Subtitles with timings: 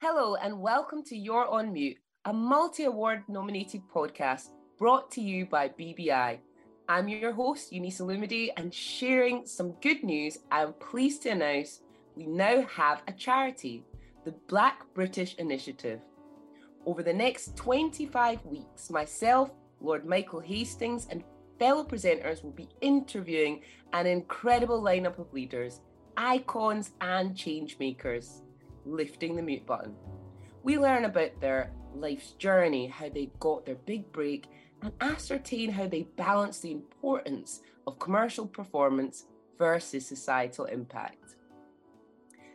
[0.00, 1.96] Hello, and welcome to You're on Mute,
[2.26, 6.38] a multi award nominated podcast brought to you by BBI.
[6.88, 10.38] I'm your host, Eunice Olumide, and sharing some good news.
[10.50, 11.80] I'm pleased to announce
[12.14, 13.82] we now have a charity,
[14.26, 16.00] the Black British Initiative.
[16.84, 19.50] Over the next 25 weeks, myself,
[19.80, 21.24] Lord Michael Hastings, and
[21.58, 23.62] fellow presenters will be interviewing
[23.94, 25.80] an incredible lineup of leaders,
[26.16, 28.43] icons, and change makers
[28.84, 29.94] lifting the mute button.
[30.62, 34.46] We learn about their life's journey, how they got their big break,
[34.82, 39.26] and ascertain how they balance the importance of commercial performance
[39.58, 41.36] versus societal impact.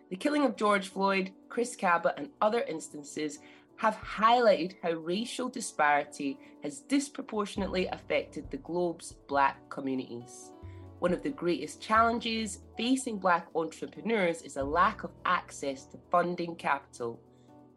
[0.10, 3.40] The killing of George Floyd, Chris Kaba, and other instances
[3.78, 10.52] have highlighted how racial disparity has disproportionately affected the globe's Black communities.
[10.99, 16.58] One of the greatest challenges facing Black entrepreneurs is a lack of access to funding
[16.58, 17.22] capital,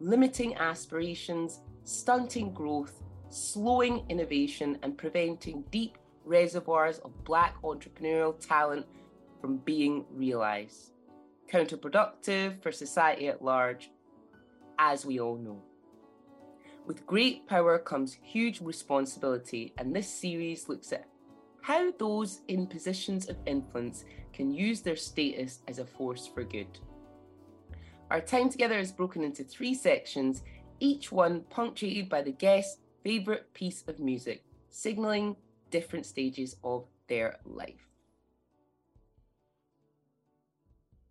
[0.00, 8.86] limiting aspirations, stunting growth, slowing innovation, and preventing deep reservoirs of Black entrepreneurial talent
[9.40, 10.90] from being realised.
[11.48, 13.90] Counterproductive for society at large,
[14.80, 15.62] as we all know.
[16.86, 21.06] With great power comes huge responsibility, and this series looks at
[21.62, 26.78] how those in positions of influence can use their status as a force for good.
[28.10, 30.42] Our time together is broken into three sections,
[30.80, 35.36] each one punctuated by the guest's favourite piece of music, signalling
[35.70, 37.88] different stages of their life.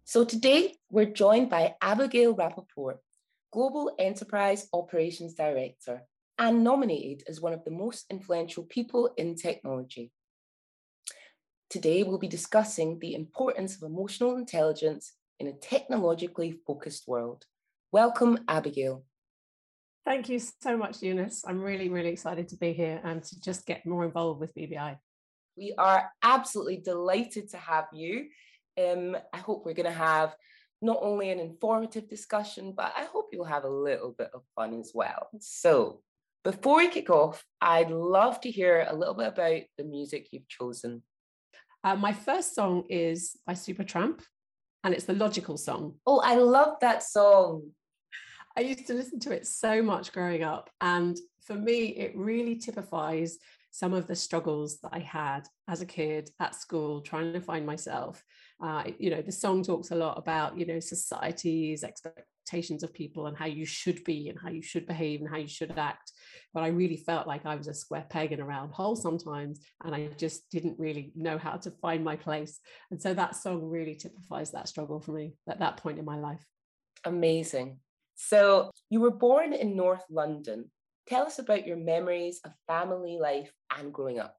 [0.03, 2.97] So today we're joined by Abigail Rapaport,
[3.51, 6.03] Global Enterprise Operations Director,
[6.37, 10.11] and nominated as one of the most influential people in technology.
[11.71, 17.45] Today, we'll be discussing the importance of emotional intelligence in a technologically focused world.
[17.93, 19.05] Welcome, Abigail.
[20.03, 21.45] Thank you so much, Eunice.
[21.47, 24.97] I'm really, really excited to be here and to just get more involved with BBI.
[25.55, 28.25] We are absolutely delighted to have you.
[28.77, 30.35] Um, I hope we're going to have
[30.81, 34.77] not only an informative discussion, but I hope you'll have a little bit of fun
[34.77, 35.29] as well.
[35.39, 36.01] So,
[36.43, 40.49] before we kick off, I'd love to hear a little bit about the music you've
[40.49, 41.03] chosen.
[41.83, 44.21] Uh, my first song is by Supertramp,
[44.83, 45.95] and it's the Logical song.
[46.05, 47.71] Oh, I love that song.
[48.55, 50.69] I used to listen to it so much growing up.
[50.81, 53.37] And for me, it really typifies
[53.71, 57.65] some of the struggles that I had as a kid at school, trying to find
[57.65, 58.23] myself.
[58.61, 62.27] Uh, you know, the song talks a lot about, you know, society's expectations
[62.83, 65.47] of people and how you should be and how you should behave and how you
[65.47, 66.11] should act
[66.53, 69.61] but I really felt like I was a square peg in a round hole sometimes,
[69.83, 72.59] and I just didn't really know how to find my place.
[72.91, 76.17] And so that song really typifies that struggle for me at that point in my
[76.17, 76.45] life.
[77.05, 77.79] Amazing.
[78.15, 80.69] So you were born in North London.
[81.07, 84.35] Tell us about your memories of family life and growing up.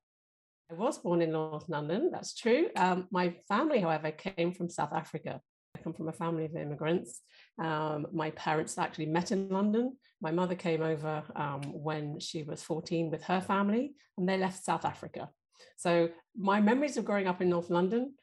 [0.70, 2.68] I was born in North London, that's true.
[2.76, 5.40] Um, my family, however, came from South Africa.
[5.82, 7.20] Come from a family of immigrants.
[7.59, 9.97] Um, my parents actually met in London.
[10.20, 14.65] My mother came over um, when she was 14 with her family, and they left
[14.65, 15.28] South Africa.
[15.76, 18.15] So my memories of growing up in North London,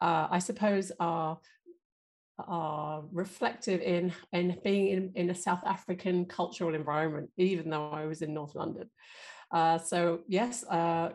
[0.00, 1.38] uh, I suppose, are
[2.38, 8.06] are reflective in in being in, in a South African cultural environment, even though I
[8.06, 8.90] was in North London.
[9.52, 11.10] Uh, so yes, uh,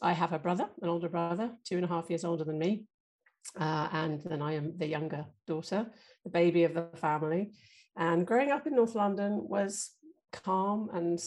[0.00, 2.84] I have a brother, an older brother, two and a half years older than me,
[3.58, 5.86] uh, and then I am the younger daughter,
[6.24, 7.52] the baby of the family.
[7.96, 9.90] And growing up in North London was
[10.32, 11.20] calm and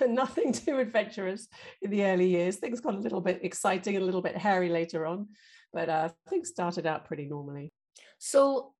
[0.08, 1.48] nothing too adventurous
[1.82, 2.56] in the early years.
[2.56, 5.28] Things got a little bit exciting and a little bit hairy later on,
[5.72, 7.70] but uh, things started out pretty normally.
[8.18, 8.72] So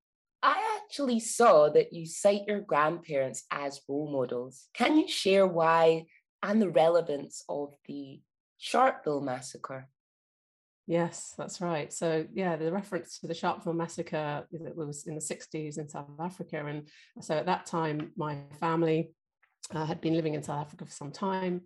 [0.42, 4.68] I actually saw that you cite your grandparents as role models.
[4.74, 6.04] Can you share why
[6.42, 8.20] and the relevance of the
[8.60, 9.88] Sharpeville massacre?
[10.86, 11.90] Yes, that's right.
[11.92, 14.46] So, yeah, the reference to the Sharpeville massacre
[14.76, 16.64] was in the 60s in South Africa.
[16.66, 16.88] And
[17.22, 19.10] so at that time, my family
[19.74, 21.62] uh, had been living in South Africa for some time.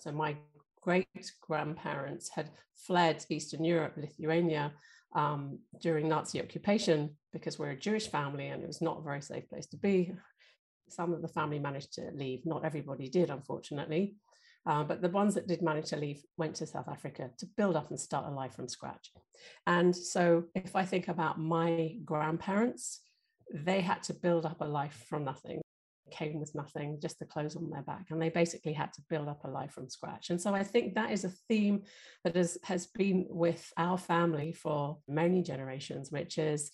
[0.00, 0.36] So, my
[0.80, 4.72] great grandparents had fled Eastern Europe, Lithuania,
[5.14, 9.20] um, during Nazi occupation because we're a Jewish family and it was not a very
[9.20, 10.12] safe place to be.
[10.88, 14.16] Some of the family managed to leave, not everybody did, unfortunately.
[14.66, 17.76] Uh, but the ones that did manage to leave went to South Africa to build
[17.76, 19.10] up and start a life from scratch.
[19.66, 23.00] And so if I think about my grandparents,
[23.52, 25.60] they had to build up a life from nothing
[26.14, 28.06] came with nothing, just the clothes on their back.
[28.10, 30.30] And they basically had to build up a life from scratch.
[30.30, 31.82] And so I think that is a theme
[32.24, 36.70] that has, has been with our family for many generations, which is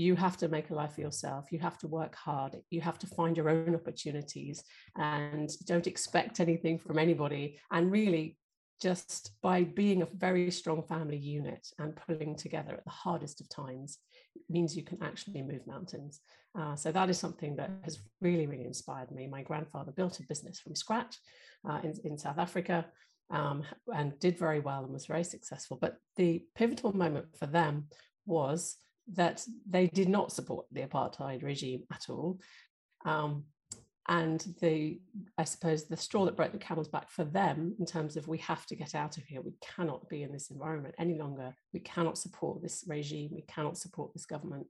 [0.00, 1.52] you have to make a life for yourself.
[1.52, 2.56] You have to work hard.
[2.70, 4.64] You have to find your own opportunities
[4.96, 7.58] and don't expect anything from anybody.
[7.70, 8.38] And really,
[8.80, 13.50] just by being a very strong family unit and pulling together at the hardest of
[13.50, 13.98] times
[14.48, 16.20] means you can actually move mountains.
[16.58, 19.26] Uh, so that is something that has really, really inspired me.
[19.26, 21.18] My grandfather built a business from scratch
[21.68, 22.86] uh, in, in South Africa
[23.30, 23.64] um,
[23.94, 25.76] and did very well and was very successful.
[25.78, 27.88] But the pivotal moment for them
[28.24, 28.78] was
[29.14, 32.38] that they did not support the apartheid regime at all.
[33.04, 33.44] Um,
[34.08, 34.98] and the
[35.38, 38.38] i suppose the straw that broke the camel's back for them in terms of we
[38.38, 39.40] have to get out of here.
[39.40, 41.54] We cannot be in this environment any longer.
[41.72, 43.30] We cannot support this regime.
[43.32, 44.66] We cannot support this government.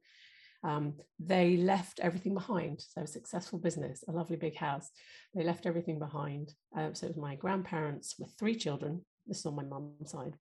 [0.62, 2.82] Um, they left everything behind.
[2.86, 4.90] So a successful business a lovely big house.
[5.34, 6.52] They left everything behind.
[6.76, 9.04] Uh, so it was my grandparents with three children.
[9.26, 10.36] This is on my mum's side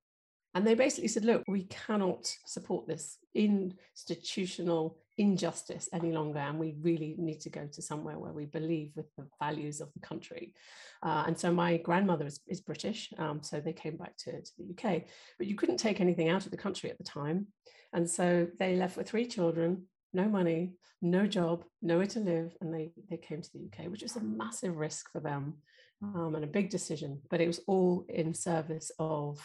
[0.56, 6.40] and they basically said, look, we cannot support this institutional injustice any longer.
[6.40, 9.94] And we really need to go to somewhere where we believe with the values of
[9.94, 10.54] the country.
[11.04, 13.14] Uh, and so my grandmother is, is British.
[13.20, 15.04] Um, so they came back to, to the UK.
[15.38, 17.48] But you couldn't take anything out of the country at the time.
[17.94, 22.56] And so they left with three children, no money, no job, nowhere to live.
[22.60, 25.58] And they, they came to the UK, which was a massive risk for them
[26.02, 27.22] um, and a big decision.
[27.30, 29.40] But it was all in service of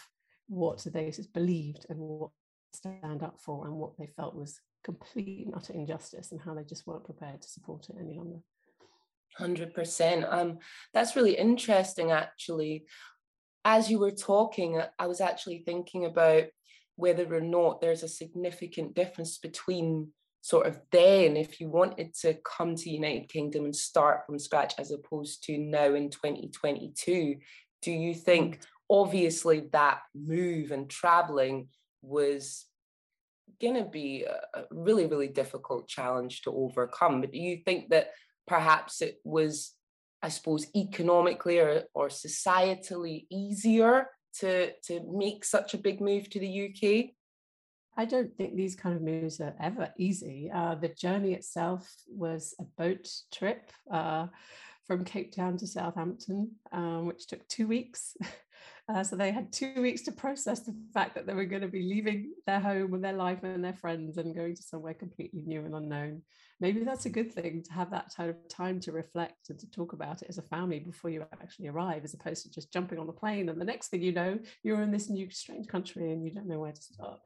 [0.48, 2.30] what they believed and what
[2.72, 6.64] stand up for and what they felt was complete and utter injustice and how they
[6.64, 8.40] just weren't prepared to support it any longer.
[9.40, 10.32] 100%.
[10.32, 10.58] Um,
[10.92, 12.84] that's really interesting, actually.
[13.64, 16.44] As you were talking, I was actually thinking about
[16.96, 20.12] whether or not there's a significant difference between
[20.42, 24.38] sort of then if you wanted to come to the United Kingdom and start from
[24.38, 27.36] scratch as opposed to now in 2022.
[27.80, 31.68] Do you think mm obviously that move and traveling
[32.02, 32.66] was
[33.60, 38.10] going to be a really really difficult challenge to overcome but do you think that
[38.46, 39.72] perhaps it was
[40.22, 46.40] i suppose economically or, or societally easier to to make such a big move to
[46.40, 47.10] the uk
[47.96, 50.50] I don't think these kind of moves are ever easy.
[50.52, 54.26] Uh, the journey itself was a boat trip uh,
[54.86, 58.16] from Cape Town to Southampton, um, which took two weeks.
[58.86, 61.68] Uh, so they had two weeks to process the fact that they were going to
[61.68, 65.42] be leaving their home and their life and their friends and going to somewhere completely
[65.46, 66.20] new and unknown.
[66.60, 69.70] Maybe that's a good thing to have that kind of time to reflect and to
[69.70, 72.98] talk about it as a family before you actually arrive, as opposed to just jumping
[72.98, 76.12] on the plane and the next thing you know, you're in this new strange country
[76.12, 77.20] and you don't know where to start.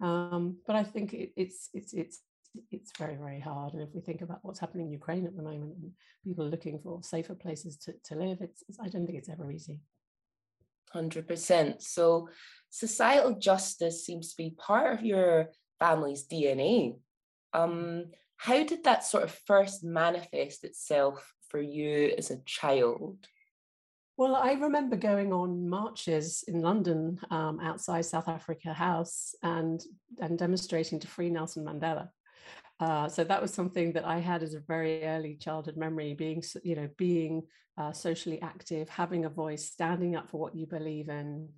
[0.00, 2.20] Um, but I think it, it's it's it's
[2.70, 5.42] it's very very hard and if we think about what's happening in ukraine at the
[5.42, 5.92] moment and
[6.24, 9.50] people looking for safer places to, to live it's, it's i don't think it's ever
[9.50, 9.78] easy
[10.94, 11.82] 100%.
[11.82, 12.28] So
[12.70, 16.96] societal justice seems to be part of your family's DNA.
[17.52, 18.06] Um,
[18.36, 23.26] how did that sort of first manifest itself for you as a child?
[24.18, 29.82] Well, I remember going on marches in London um, outside South Africa House and,
[30.18, 32.08] and demonstrating to free Nelson Mandela.
[32.78, 36.42] Uh, so that was something that I had as a very early childhood memory, being,
[36.62, 37.42] you know, being
[37.78, 41.48] uh, socially active, having a voice, standing up for what you believe in,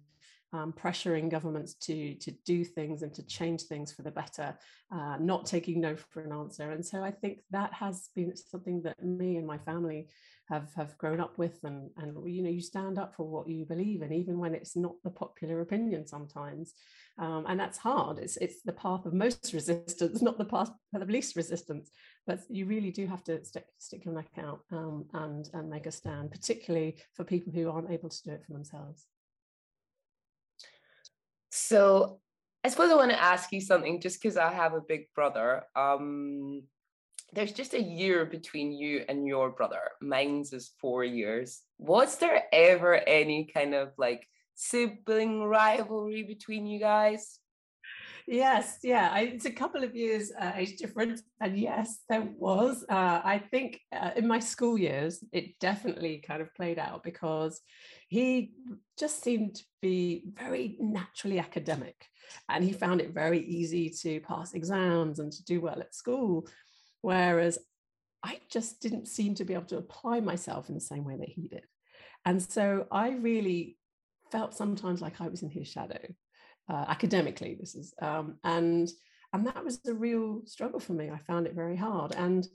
[0.52, 4.56] um, pressuring governments to to do things and to change things for the better,
[4.92, 6.70] uh, not taking no for an answer.
[6.70, 10.08] And so I think that has been something that me and my family
[10.49, 13.66] have have grown up with, and and you know you stand up for what you
[13.66, 16.73] believe in, even when it's not the popular opinion sometimes,
[17.18, 18.18] um, and that's hard.
[18.18, 21.90] It's it's the path of most resistance, not the path of least resistance.
[22.26, 25.84] But you really do have to stick stick your neck out um, and and make
[25.84, 29.04] a stand, particularly for people who aren't able to do it for themselves.
[31.68, 32.18] So
[32.64, 35.64] I suppose I want to ask you something just because I have a big brother.
[35.76, 36.62] Um,
[37.34, 39.82] there's just a year between you and your brother.
[40.00, 41.60] Mine's is four years.
[41.76, 47.38] Was there ever any kind of like sibling rivalry between you guys?
[48.30, 52.85] Yes, yeah, I, it's a couple of years uh, age difference, and yes, there was.
[52.87, 57.62] Uh, I think uh, in my school years, it definitely kind of played out because
[58.08, 58.52] he
[58.99, 62.04] just seemed to be very naturally academic,
[62.50, 66.47] and he found it very easy to pass exams and to do well at school,
[67.00, 67.58] whereas
[68.23, 71.30] I just didn't seem to be able to apply myself in the same way that
[71.30, 71.64] he did,
[72.26, 73.78] and so I really
[74.30, 76.02] felt sometimes like I was in his shadow
[76.68, 77.56] uh, academically.
[77.58, 78.88] This is um, and
[79.32, 81.10] and that was a real struggle for me.
[81.10, 82.14] I found it very hard.
[82.14, 82.46] And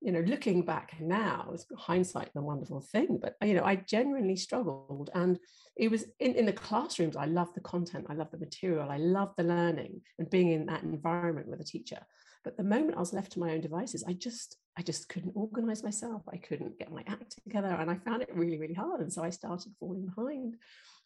[0.00, 3.20] you know, looking back now, hindsight the wonderful thing.
[3.22, 5.38] But you know, I genuinely struggled, and
[5.76, 7.16] it was in, in the classrooms.
[7.16, 10.66] I loved the content, I loved the material, I loved the learning, and being in
[10.66, 12.00] that environment with a teacher.
[12.44, 15.36] But the moment I was left to my own devices, I just I just couldn't
[15.36, 16.22] organize myself.
[16.32, 17.68] I couldn't get my act together.
[17.68, 19.00] And I found it really, really hard.
[19.00, 20.56] And so I started falling behind.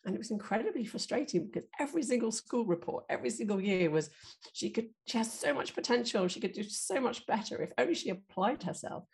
[0.06, 4.08] And it was incredibly frustrating because every single school report, every single year was
[4.52, 6.28] she could, she has so much potential.
[6.28, 9.04] She could do so much better if only she applied herself.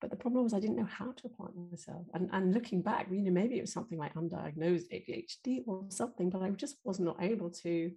[0.00, 2.06] But the problem was I didn't know how to apply myself.
[2.14, 6.30] And, and looking back, you know, maybe it was something like undiagnosed ADHD or something,
[6.30, 7.92] but I just was not able to,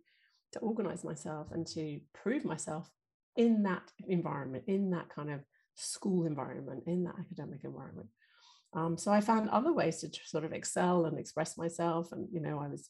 [0.51, 2.91] to organize myself and to prove myself
[3.37, 5.39] in that environment, in that kind of
[5.75, 8.09] school environment, in that academic environment.
[8.75, 12.11] Um, so I found other ways to sort of excel and express myself.
[12.11, 12.89] And you know, I was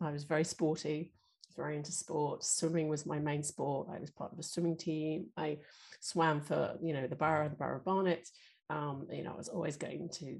[0.00, 1.12] I was very sporty,
[1.56, 2.56] very into sports.
[2.56, 3.88] Swimming was my main sport.
[3.92, 5.26] I was part of a swimming team.
[5.36, 5.58] I
[6.00, 8.28] swam for you know the Borough, the Borough of Barnet.
[8.70, 10.38] Um, you know, I was always going to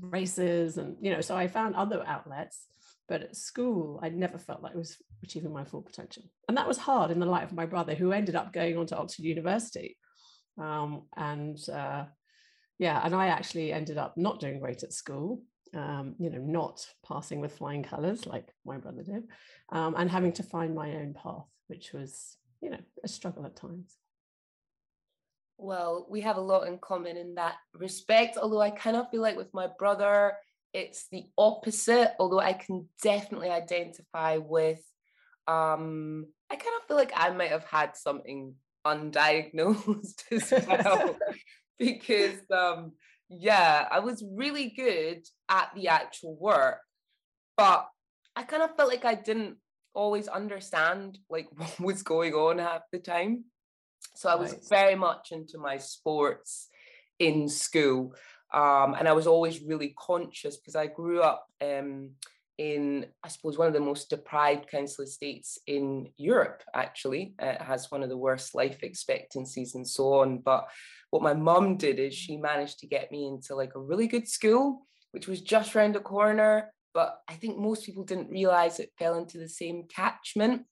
[0.00, 2.66] races, and you know, so I found other outlets.
[3.08, 6.68] But at school, I never felt like I was achieving my full potential, and that
[6.68, 9.24] was hard in the light of my brother, who ended up going on to Oxford
[9.24, 9.96] University.
[10.58, 12.04] Um, and uh,
[12.80, 15.42] yeah, and I actually ended up not doing great at school.
[15.72, 19.24] Um, you know, not passing with flying colours like my brother did,
[19.70, 23.54] um, and having to find my own path, which was, you know, a struggle at
[23.54, 23.96] times.
[25.58, 29.20] Well, we have a lot in common in that respect, although I kind of feel
[29.20, 30.32] like with my brother,
[30.72, 34.80] it's the opposite, although I can definitely identify with
[35.46, 38.54] um I kind of feel like I might have had something
[38.86, 41.16] undiagnosed as well
[41.84, 42.92] because um
[43.28, 46.80] yeah i was really good at the actual work
[47.56, 47.88] but
[48.36, 49.56] i kind of felt like i didn't
[49.94, 53.44] always understand like what was going on half the time
[54.14, 54.68] so i was right.
[54.68, 56.68] very much into my sports
[57.18, 58.14] in school
[58.52, 62.10] um, and i was always really conscious because i grew up um,
[62.60, 67.32] in, I suppose, one of the most deprived council estates in Europe, actually.
[67.38, 70.40] It has one of the worst life expectancies and so on.
[70.40, 70.68] But
[71.10, 74.28] what my mom did is she managed to get me into like a really good
[74.28, 76.72] school, which was just around the corner.
[76.94, 80.62] But I think most people didn't realize it fell into the same catchment.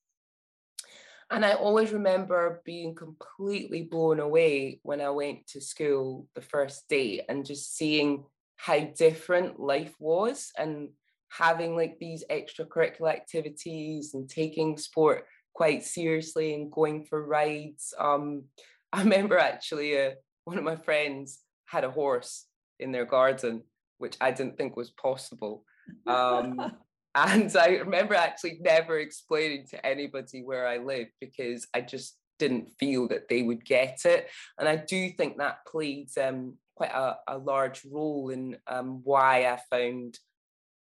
[1.30, 6.88] And I always remember being completely blown away when I went to school the first
[6.88, 8.24] day and just seeing
[8.56, 10.88] how different life was and
[11.28, 17.92] having like these extracurricular activities and taking sport quite seriously and going for rides.
[17.98, 18.44] Um,
[18.92, 20.12] I remember actually uh,
[20.48, 22.46] one of my friends had a horse
[22.80, 23.62] in their garden,
[23.98, 25.62] which I didn't think was possible.
[26.06, 26.72] Um,
[27.14, 32.70] and I remember actually never explaining to anybody where I lived because I just didn't
[32.80, 34.28] feel that they would get it.
[34.58, 39.52] And I do think that played um, quite a, a, large role in um, why
[39.52, 40.18] I found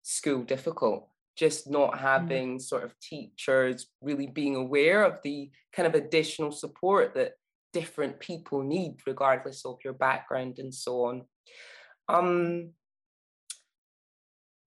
[0.04, 2.00] school difficult just not mm.
[2.00, 2.62] having mm.
[2.62, 7.34] sort of teachers really being aware of the kind of additional support that
[7.80, 11.16] different people need regardless of your background and so on.
[12.08, 12.72] Um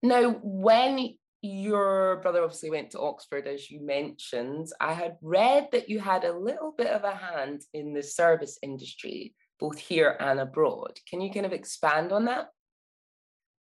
[0.03, 5.89] now when your brother obviously went to oxford as you mentioned i had read that
[5.89, 10.39] you had a little bit of a hand in the service industry both here and
[10.39, 10.99] abroad.
[11.07, 12.49] Can you kind of expand on that?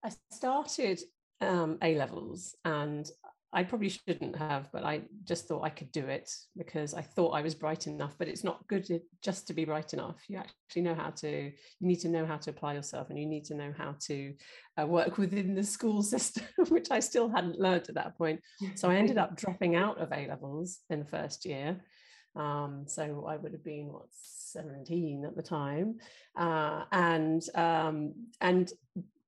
[0.03, 0.99] I started
[1.41, 3.09] um, A levels, and
[3.53, 7.29] I probably shouldn't have, but I just thought I could do it because I thought
[7.31, 8.15] I was bright enough.
[8.17, 10.17] But it's not good just to be bright enough.
[10.27, 11.29] You actually know how to.
[11.29, 14.33] You need to know how to apply yourself, and you need to know how to
[14.81, 18.41] uh, work within the school system, which I still hadn't learned at that point.
[18.75, 21.79] So I ended up dropping out of A levels in the first year.
[22.35, 25.99] Um, so I would have been what 17 at the time,
[26.35, 28.69] uh, and um, and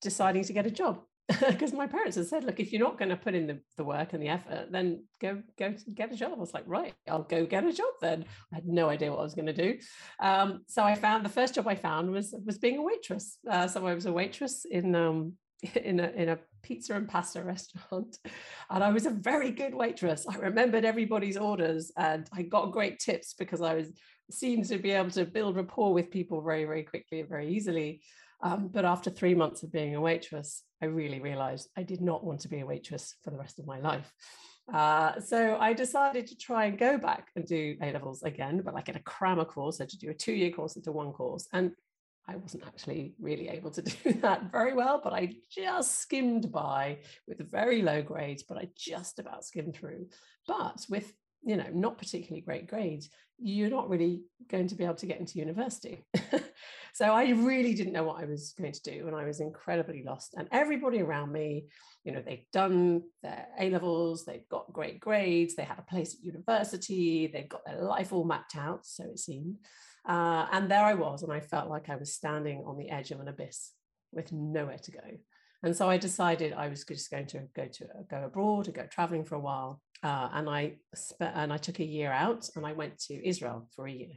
[0.01, 1.01] deciding to get a job
[1.47, 3.83] because my parents had said, look, if you're not going to put in the, the
[3.83, 6.31] work and the effort, then go go get a job.
[6.33, 8.23] I was like, right, I'll go get a job then.
[8.51, 9.77] I had no idea what I was going to do.
[10.21, 13.39] Um, so I found the first job I found was was being a waitress.
[13.49, 15.33] Uh, so I was a waitress in um,
[15.75, 18.17] in a in a pizza and pasta restaurant,
[18.69, 20.25] and I was a very good waitress.
[20.29, 23.91] I remembered everybody's orders, and I got great tips because I was
[24.29, 28.01] seemed to be able to build rapport with people very very quickly and very easily.
[28.41, 32.23] Um, but after three months of being a waitress, I really realized I did not
[32.23, 34.11] want to be a waitress for the rest of my life.
[34.71, 38.73] Uh, so I decided to try and go back and do A levels again, but
[38.73, 41.47] like in a crammer course, so to do a two year course into one course.
[41.53, 41.71] And
[42.27, 46.99] I wasn't actually really able to do that very well, but I just skimmed by
[47.27, 50.07] with very low grades, but I just about skimmed through.
[50.45, 51.13] But with
[51.47, 55.19] you know not particularly great grades you're not really going to be able to get
[55.19, 56.03] into university
[56.93, 60.03] so i really didn't know what i was going to do and i was incredibly
[60.03, 61.65] lost and everybody around me
[62.03, 66.13] you know they'd done their a levels they've got great grades they had a place
[66.13, 69.57] at university they've got their life all mapped out so it seemed
[70.07, 73.11] Uh, and there I was, and I felt like I was standing on the edge
[73.11, 73.73] of an abyss
[74.13, 75.07] with nowhere to go.
[75.63, 78.85] And so I decided I was just going to go to go abroad, or go
[78.85, 79.81] traveling for a while.
[80.03, 83.67] Uh, and I spent and I took a year out, and I went to Israel
[83.75, 84.15] for a year.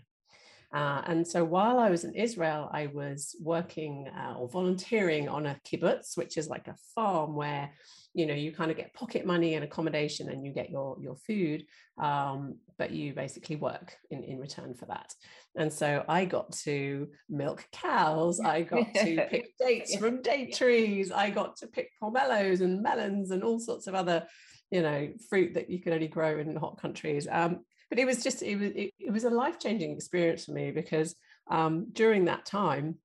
[0.72, 5.46] Uh, and so while I was in Israel, I was working uh, or volunteering on
[5.46, 7.70] a kibbutz, which is like a farm where
[8.12, 11.16] you know you kind of get pocket money and accommodation and you get your your
[11.16, 11.64] food
[11.98, 15.14] um, but you basically work in in return for that
[15.56, 21.12] and so i got to milk cows i got to pick dates from date trees
[21.12, 24.26] i got to pick pomelos and melons and all sorts of other
[24.70, 27.26] you know fruit that you can only grow in hot countries.
[27.30, 30.70] Um, but it was just it was it, it was a life-changing experience for me
[30.70, 31.14] because
[31.50, 32.96] um, during that time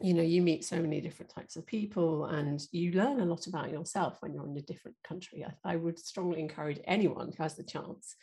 [0.00, 3.46] you know you meet so many different types of people and you learn a lot
[3.46, 5.44] about yourself when you're in a different country.
[5.44, 8.16] I, I, would strongly encourage anyone who has the chance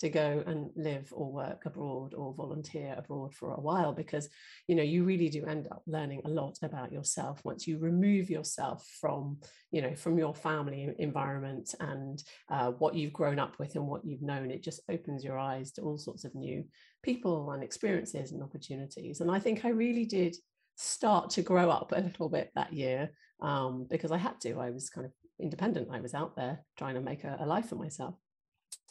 [0.00, 4.28] to go and live or work abroad or volunteer abroad for a while because
[4.68, 8.30] you know you really do end up learning a lot about yourself once you remove
[8.30, 9.38] yourself from
[9.70, 14.04] you know from your family environment and uh, what you've grown up with and what
[14.04, 14.50] you've known.
[14.50, 16.64] It just opens your eyes to all sorts of new
[17.02, 19.20] people and experiences and opportunities.
[19.20, 20.36] And i think i really did
[20.76, 23.10] start to grow up a little bit that year
[23.40, 24.58] um, because I had to.
[24.58, 25.88] I was kind of independent.
[25.90, 28.14] I was out there trying to make a, a life for myself.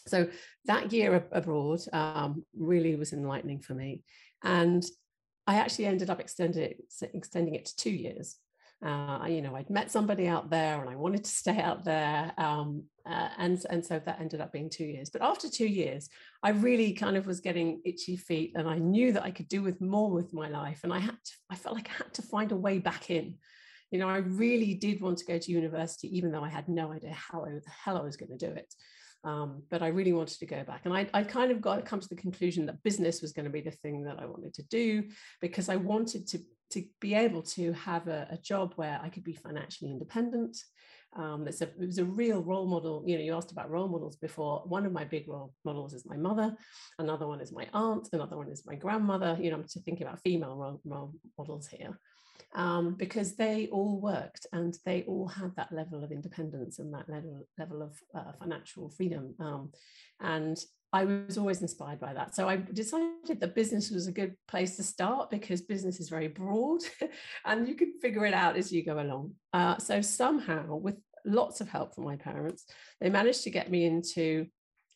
[0.08, 0.28] So
[0.66, 4.04] that year abroad um, really was enlightening for me.
[4.44, 4.84] And
[5.48, 8.38] I actually ended up extending it to two years
[8.84, 12.34] uh, you know, I'd met somebody out there and I wanted to stay out there.
[12.38, 15.10] Um, uh, and, and so that ended up being two years.
[15.12, 16.10] But after two years,
[16.42, 19.62] I really kind of was getting itchy feet and I knew that I could do
[19.62, 20.80] with more with my life.
[20.84, 23.36] And I had to, I felt like I had to find a way back in.
[23.92, 26.92] You know, I really did want to go to university, even though I had no
[26.92, 28.74] idea how the hell I was going to do it.
[29.24, 30.82] Um, but I really wanted to go back.
[30.86, 33.52] And I, I kind of got come to the conclusion that business was going to
[33.52, 35.04] be the thing that I wanted to do
[35.42, 36.40] because I wanted to
[36.72, 40.58] to be able to have a, a job where I could be financially independent.
[41.16, 43.04] Um, it's a, it was a real role model.
[43.06, 44.64] You know, you asked about role models before.
[44.66, 46.56] One of my big role models is my mother.
[47.00, 48.08] Another one is my aunt.
[48.14, 49.38] Another one is my grandmother.
[49.42, 52.00] You know, I'm thinking about female role, role models here.
[52.54, 57.08] Um, because they all worked and they all had that level of independence and that
[57.08, 59.36] level, level of uh, financial freedom.
[59.40, 59.72] Um,
[60.20, 60.58] and
[60.94, 62.36] I was always inspired by that.
[62.36, 66.28] So I decided that business was a good place to start because business is very
[66.28, 66.82] broad
[67.46, 69.34] and you can figure it out as you go along.
[69.54, 72.66] Uh, so somehow, with lots of help from my parents,
[73.00, 74.48] they managed to get me into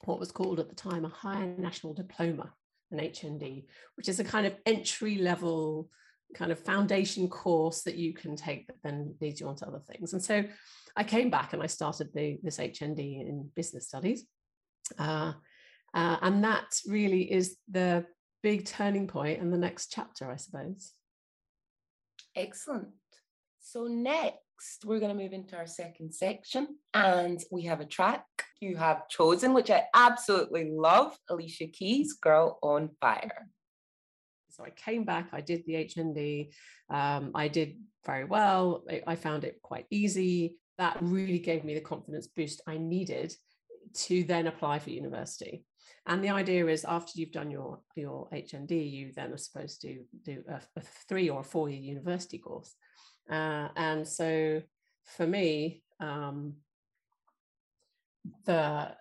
[0.04, 2.52] what was called at the time a higher national diploma,
[2.92, 5.90] an HND, which is a kind of entry level
[6.34, 9.82] kind of foundation course that you can take that then leads you on to other
[9.88, 10.12] things.
[10.12, 10.44] And so
[10.98, 14.26] I came back and I started the, this HND in business studies.
[15.00, 15.34] Uh,
[15.96, 18.06] uh, and that really is the
[18.44, 20.92] big turning point and the next chapter, I suppose.
[22.36, 22.90] Excellent.
[23.62, 28.26] So, next, we're going to move into our second section, and we have a track
[28.62, 33.48] you have chosen, which I absolutely love Alicia Keys, Girl on Fire.
[34.50, 36.50] So I came back, I did the HND,
[36.90, 38.84] um, I did very well.
[38.90, 40.58] I, I found it quite easy.
[40.78, 43.36] That really gave me the confidence boost I needed
[43.96, 45.66] to then apply for university.
[46.06, 50.04] And the idea is after you've done your, your HND, you then are supposed to
[50.24, 52.76] do a, a three or four year university course.
[53.30, 54.62] Uh, and so
[55.04, 56.56] for me, um,
[58.46, 58.92] the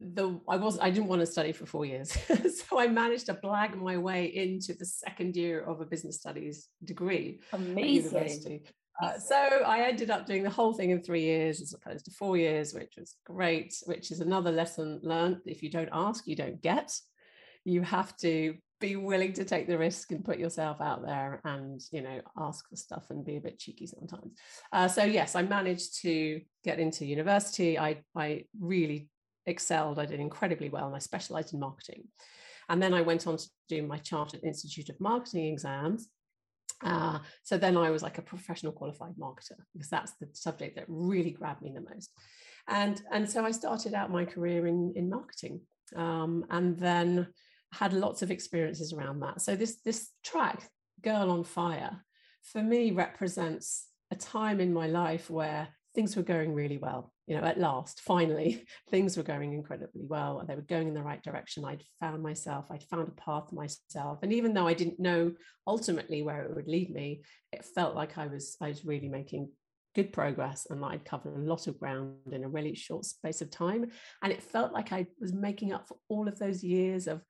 [0.00, 2.12] the I was I didn't want to study for four years,
[2.68, 6.68] so I managed to blag my way into the second year of a business studies
[6.84, 8.62] degree Amazing.
[9.02, 12.10] Uh, so I ended up doing the whole thing in three years as opposed to
[12.12, 15.38] four years, which was great, which is another lesson learned.
[15.46, 16.96] If you don't ask, you don't get.
[17.64, 21.80] You have to be willing to take the risk and put yourself out there and,
[21.90, 24.32] you know, ask for stuff and be a bit cheeky sometimes.
[24.72, 27.78] Uh, so yes, I managed to get into university.
[27.78, 29.08] I, I really
[29.46, 29.98] excelled.
[29.98, 32.04] I did incredibly well and I specialized in marketing.
[32.68, 36.08] And then I went on to do my Chartered Institute of Marketing exams
[36.82, 40.84] uh, so then I was like a professional qualified marketer because that's the subject that
[40.88, 42.10] really grabbed me the most.
[42.68, 45.60] And, and so I started out my career in, in marketing
[45.94, 47.28] um, and then
[47.72, 49.40] had lots of experiences around that.
[49.40, 50.68] So this, this track,
[51.02, 52.04] Girl on Fire,
[52.42, 57.36] for me represents a time in my life where things were going really well you
[57.36, 60.44] know, at last, finally, things were going incredibly well.
[60.46, 61.64] They were going in the right direction.
[61.64, 64.18] I'd found myself, I'd found a path myself.
[64.22, 65.32] And even though I didn't know
[65.66, 69.48] ultimately where it would lead me, it felt like I was, I was really making
[69.94, 73.50] good progress and I'd covered a lot of ground in a really short space of
[73.50, 73.90] time.
[74.22, 77.22] And it felt like I was making up for all of those years of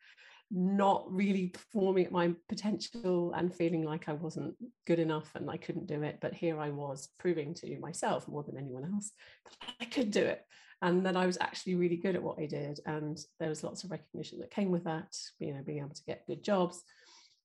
[0.54, 4.54] not really performing at my potential and feeling like I wasn't
[4.86, 6.18] good enough and I couldn't do it.
[6.20, 9.10] But here I was proving to myself more than anyone else
[9.44, 10.44] that I could do it
[10.80, 12.78] and that I was actually really good at what I did.
[12.86, 16.04] And there was lots of recognition that came with that, you know, being able to
[16.04, 16.82] get good jobs.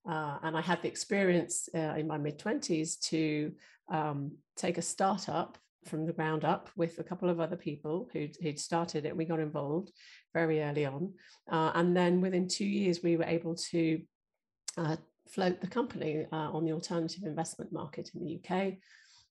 [0.08, 3.54] Uh, and I had the experience uh, in my mid 20s to
[3.90, 8.36] um, take a startup from the ground up with a couple of other people who'd,
[8.42, 9.16] who'd started it.
[9.16, 9.92] We got involved
[10.34, 11.14] very early on.
[11.52, 14.02] Uh, and then within two years, we were able to
[14.78, 14.98] uh,
[15.30, 18.74] float the company uh, on the alternative investment market in the UK.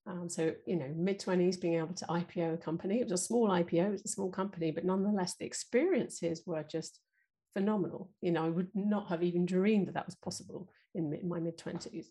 [0.07, 3.01] Um, so, you know, mid 20s, being able to IPO a company.
[3.01, 6.63] It was a small IPO, it was a small company, but nonetheless, the experiences were
[6.63, 7.01] just
[7.53, 8.11] phenomenal.
[8.23, 11.59] You know, I would not have even dreamed that that was possible in, my mid
[11.59, 12.07] 20s.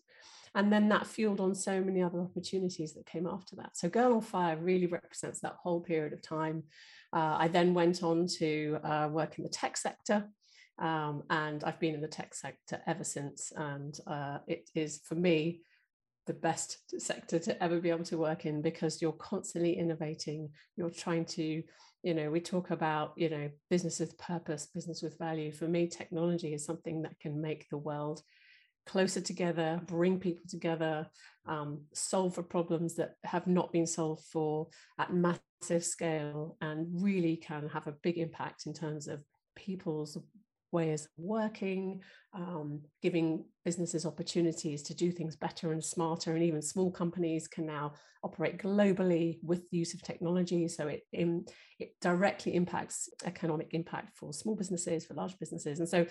[0.54, 3.76] And then that fueled on so many other opportunities that came after that.
[3.76, 6.64] So, Girl on Fire really represents that whole period of time.
[7.12, 10.26] Uh, I then went on to uh, work in the tech sector.
[10.78, 13.52] Um, and I've been in the tech sector ever since.
[13.54, 15.60] And uh, it is, for me,
[16.28, 20.90] the best sector to ever be able to work in because you're constantly innovating you're
[20.90, 21.62] trying to
[22.02, 25.86] you know we talk about you know business with purpose business with value for me
[25.86, 28.20] technology is something that can make the world
[28.88, 31.06] closer together bring people together
[31.46, 37.36] um, solve for problems that have not been solved for at massive scale and really
[37.36, 39.22] can have a big impact in terms of
[39.54, 40.18] people's
[40.70, 42.02] ways of working,
[42.34, 46.34] um, giving businesses opportunities to do things better and smarter.
[46.34, 50.68] And even small companies can now operate globally with the use of technology.
[50.68, 51.46] So it, in,
[51.78, 55.78] it directly impacts economic impact for small businesses, for large businesses.
[55.78, 56.06] And so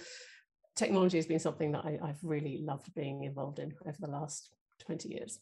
[0.78, 4.50] technology has been something that I, I've really loved being involved in over the last
[4.86, 5.40] 20 years.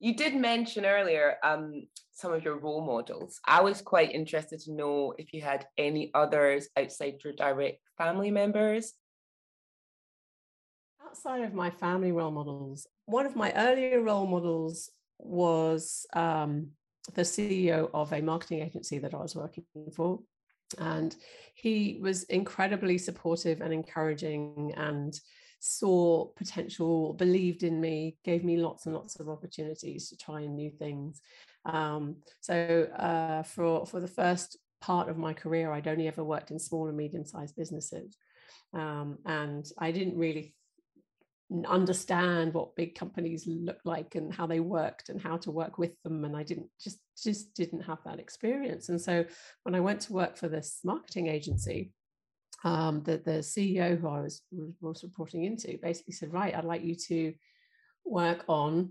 [0.00, 3.40] You did mention earlier um, some of your role models.
[3.46, 8.30] I was quite interested to know if you had any others outside your direct family
[8.30, 8.92] members.
[11.04, 16.68] Outside of my family role models, one of my earlier role models was um,
[17.14, 20.20] the CEO of a marketing agency that I was working for.
[20.78, 21.14] And
[21.54, 25.18] he was incredibly supportive and encouraging and
[25.60, 30.70] saw potential, believed in me, gave me lots and lots of opportunities to try new
[30.70, 31.22] things.
[31.64, 36.50] Um, so uh, for for the first part of my career, I'd only ever worked
[36.50, 38.18] in small and medium sized businesses,
[38.74, 40.54] um, and I didn't really
[41.66, 45.92] understand what big companies look like and how they worked and how to work with
[46.02, 49.24] them and i didn't just just didn't have that experience and so
[49.62, 51.92] when i went to work for this marketing agency
[52.64, 54.40] um, the, the CEO who I was,
[54.80, 57.34] was reporting into basically said, right, I'd like you to
[58.06, 58.90] work on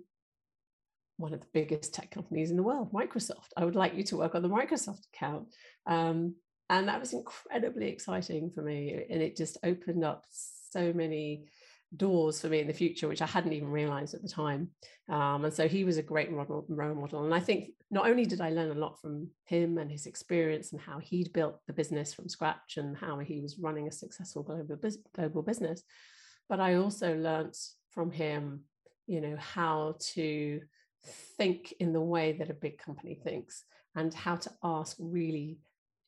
[1.18, 3.50] one of the biggest tech companies in the world, Microsoft.
[3.58, 5.48] I would like you to work on the Microsoft account.
[5.88, 6.36] Um,
[6.70, 9.06] and that was incredibly exciting for me.
[9.10, 11.46] And it just opened up so many
[11.96, 14.70] doors for me in the future, which I hadn't even realized at the time.
[15.10, 17.26] Um, and so he was a great role model.
[17.26, 20.72] And I think not only did I learn a lot from him and his experience
[20.72, 24.44] and how he'd built the business from scratch and how he was running a successful
[24.44, 24.78] global,
[25.16, 25.84] global business,
[26.50, 27.56] but I also learned
[27.92, 28.62] from him,
[29.06, 30.62] you know, how to
[31.38, 33.64] think in the way that a big company thinks
[33.96, 35.60] and how to ask really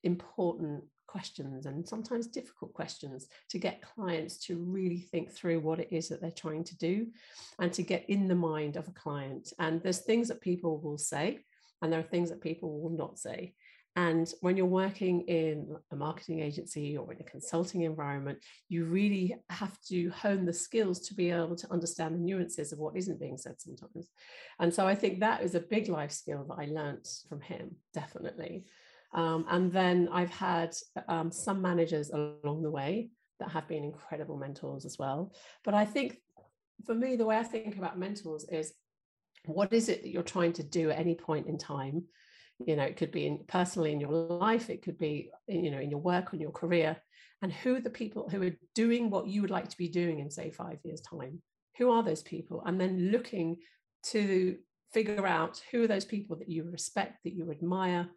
[0.03, 0.83] important
[1.15, 6.09] questions and sometimes difficult questions to get clients to really think through what it is
[6.09, 7.07] that they're trying to do
[7.57, 9.53] and to get in the mind of a client.
[9.57, 11.39] And there's things that people will say,
[11.81, 13.53] and there are things that people will not say.
[13.95, 19.37] And when you're working in a marketing agency or in a consulting environment, you really
[19.49, 23.21] have to hone the skills to be able to understand the nuances of what isn't
[23.21, 24.09] being said sometimes.
[24.59, 27.77] And so I think that is a big life skill that I learnt from him,
[27.93, 28.65] definitely.
[29.15, 30.75] Um, and then I've had
[31.07, 35.33] um, some managers along the way that have been incredible mentors as well.
[35.63, 36.17] But I think
[36.85, 38.73] for me, the way I think about mentors is
[39.45, 42.03] what is it that you're trying to do at any point in time?
[42.65, 45.79] You know, it could be in, personally in your life, it could be, you know,
[45.79, 46.97] in your work, in your career,
[47.41, 50.19] and who are the people who are doing what you would like to be doing
[50.19, 51.41] in, say, five years' time?
[51.77, 52.63] Who are those people?
[52.65, 53.57] And then looking
[54.07, 54.57] to
[54.93, 58.09] figure out who are those people that you respect, that you admire,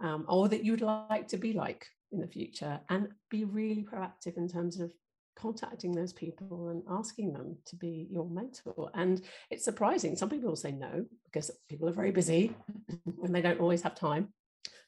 [0.00, 4.36] um, or that you'd like to be like in the future and be really proactive
[4.36, 4.92] in terms of
[5.36, 8.90] contacting those people and asking them to be your mentor.
[8.94, 10.16] And it's surprising.
[10.16, 12.54] Some people will say no because people are very busy
[13.22, 14.28] and they don't always have time.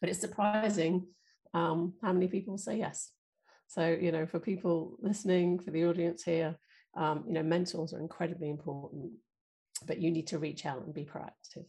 [0.00, 1.06] But it's surprising
[1.54, 3.10] um, how many people say yes.
[3.68, 6.56] So you know for people listening for the audience here
[6.96, 9.12] um, you know mentors are incredibly important
[9.86, 11.66] but you need to reach out and be proactive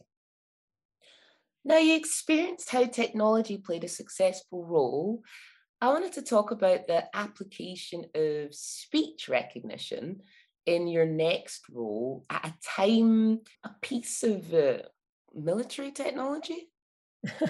[1.64, 5.22] now, you experienced how technology played a successful role,
[5.80, 10.20] I wanted to talk about the application of speech recognition
[10.66, 14.78] in your next role at a time, a piece of uh,
[15.34, 16.70] military technology.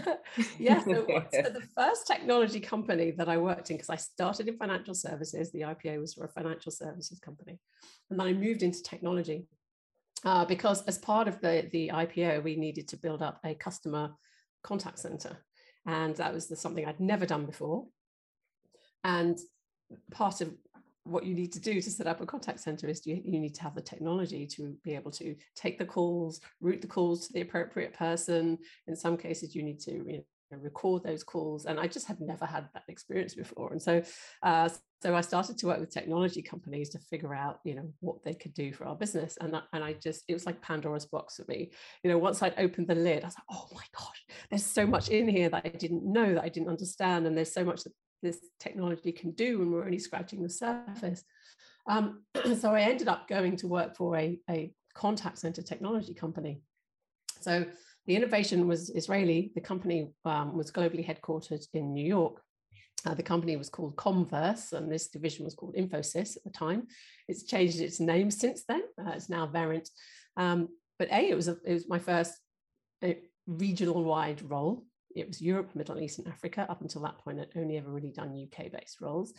[0.59, 4.57] yeah, so, so, the first technology company that I worked in, because I started in
[4.57, 7.59] financial services, the IPO was for a financial services company,
[8.11, 9.47] and then I moved into technology
[10.25, 14.11] uh, because as part of the the IPO, we needed to build up a customer
[14.63, 15.39] contact center,
[15.87, 17.87] and that was the, something I'd never done before.
[19.05, 19.39] And
[20.11, 20.53] part of
[21.05, 23.55] what you need to do to set up a contact center is you, you need
[23.55, 27.33] to have the technology to be able to take the calls, route the calls to
[27.33, 28.59] the appropriate person.
[28.87, 30.25] In some cases, you need to you
[30.59, 31.67] record those calls.
[31.67, 33.73] And I just had never had that experience before.
[33.73, 34.03] And so,
[34.43, 34.69] uh,
[35.03, 38.35] so I started to work with technology companies to figure out, you know, what they
[38.35, 39.39] could do for our business.
[39.41, 41.71] And, that, and I just, it was like Pandora's box for me.
[42.03, 44.87] You know, once I'd opened the lid, I was like, oh my gosh, there's so
[44.87, 47.27] much in here that I didn't know, that I didn't understand.
[47.27, 51.25] And there's so much that this technology can do and we're only scratching the surface.
[51.89, 52.23] Um,
[52.59, 56.61] so I ended up going to work for a, a contact center technology company.
[57.41, 57.65] So
[58.07, 59.53] the innovation was Israeli.
[59.55, 62.43] The company um, was globally headquartered in New York.
[63.07, 66.87] Uh, the company was called Comverse, and this division was called Infosys at the time.
[67.29, 68.83] It's changed its name since then.
[68.99, 69.89] Uh, it's now Verint.
[70.37, 72.35] Um, but a, it was a, it was my first
[73.03, 73.15] uh,
[73.47, 74.85] regional wide role
[75.15, 76.67] it was Europe, Middle East, and Africa.
[76.69, 79.33] Up until that point, I'd only ever really done UK based roles.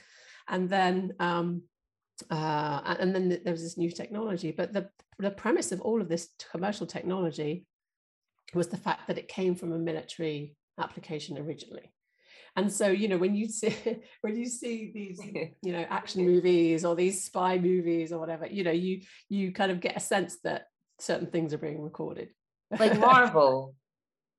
[0.48, 1.64] And then, um,
[2.30, 4.52] uh, and then there was this new technology.
[4.52, 7.66] But the, the premise of all of this commercial technology
[8.54, 11.92] was the fact that it came from a military application originally.
[12.56, 13.76] And so, you know, when you see
[14.22, 15.22] when you see these,
[15.62, 19.72] you know, action movies or these spy movies or whatever, you know, you you kind
[19.72, 20.66] of get a sense that
[21.00, 22.30] certain things are being recorded.
[22.78, 23.76] Like Marvel.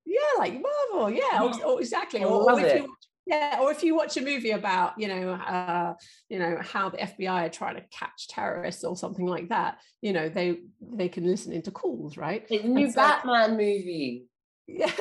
[0.04, 1.10] Yeah, like Marvel.
[1.10, 2.24] Yeah, oh, or, or exactly.
[2.24, 2.94] Or, or if you,
[3.26, 5.94] yeah, or if you watch a movie about, you know, uh,
[6.28, 10.12] you know how the FBI are trying to catch terrorists or something like that, you
[10.12, 12.46] know, they they can listen into calls, right?
[12.48, 14.26] The new so, Batman movie.
[14.68, 14.92] Yeah,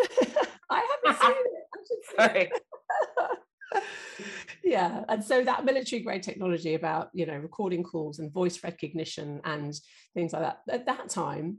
[0.72, 2.18] I haven't seen it.
[2.18, 2.52] I Sorry.
[4.64, 9.40] yeah and so that military grade technology about you know recording calls and voice recognition
[9.46, 9.74] and
[10.14, 11.58] things like that at that time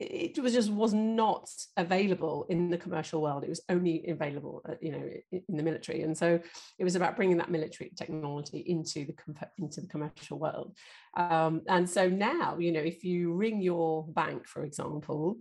[0.00, 3.42] it was just was not available in the commercial world.
[3.42, 6.02] It was only available uh, you know in the military.
[6.02, 6.38] And so
[6.78, 9.14] it was about bringing that military technology into the
[9.58, 10.76] into the commercial world.
[11.16, 15.38] Um, and so now you know if you ring your bank for example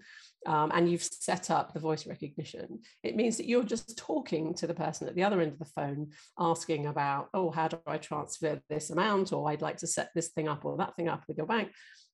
[0.48, 4.66] um, and you've set up the voice recognition it means that you're just talking to
[4.66, 7.98] the person at the other end of the phone asking about oh how do i
[7.98, 9.34] transfer this amount?
[9.34, 11.70] Or i'd like to set this thing up or that thing up with your bank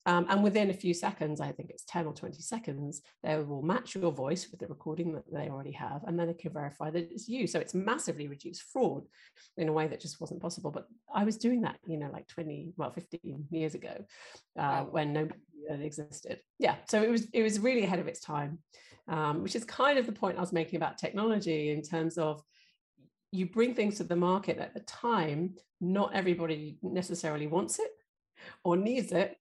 [0.06, 3.62] um, and within a few seconds, I think it's 10 or 20 seconds, they will
[3.62, 6.90] match your voice with the recording that they already have, and then they can verify
[6.90, 7.48] that it's you.
[7.48, 9.04] So it's massively reduced fraud
[9.58, 10.72] in a way that just wasn't possible.
[10.72, 14.06] But I was doing that, you know, like 20, well, 15 years ago
[14.60, 15.40] uh, when nobody
[15.70, 16.40] existed.
[16.60, 16.76] Yeah.
[16.90, 18.60] So it was, it was really ahead of its time,
[19.08, 22.42] um, which is kind of the point I was making about technology in terms of
[23.32, 27.90] you bring things to the market at the time, not everybody necessarily wants it
[28.64, 29.38] or needs it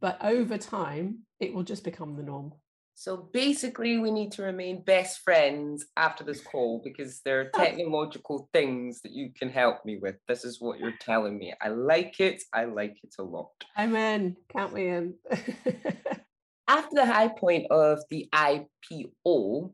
[0.00, 2.52] but over time it will just become the norm.
[2.94, 8.48] So basically we need to remain best friends after this call because there are technological
[8.52, 10.16] things that you can help me with.
[10.28, 11.52] This is what you're telling me.
[11.60, 12.42] I like it.
[12.54, 13.50] I like it a lot.
[13.78, 14.36] Amen.
[14.50, 15.14] Count me in.
[16.68, 19.72] After the high point of the ipo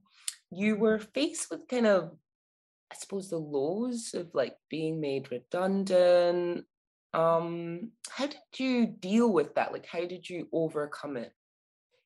[0.52, 2.12] you were faced with kind of
[2.92, 6.64] i suppose the lows of like being made redundant
[7.14, 9.72] um how did you deal with that?
[9.72, 11.32] Like how did you overcome it?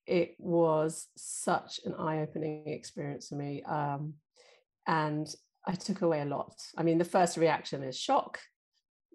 [0.07, 4.14] It was such an eye-opening experience for me um
[4.87, 5.27] and
[5.66, 6.55] i took away a lot.
[6.77, 8.38] I mean the first reaction is shock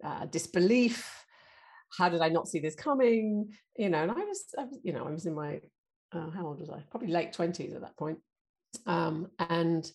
[0.04, 1.24] uh, disbelief.
[1.98, 3.52] How did i not see this coming?
[3.76, 5.60] You know and i was, I was you know i was in my
[6.12, 6.82] uh, how old was i?
[6.90, 8.18] Probably late 20s at that point.
[8.86, 9.90] Um and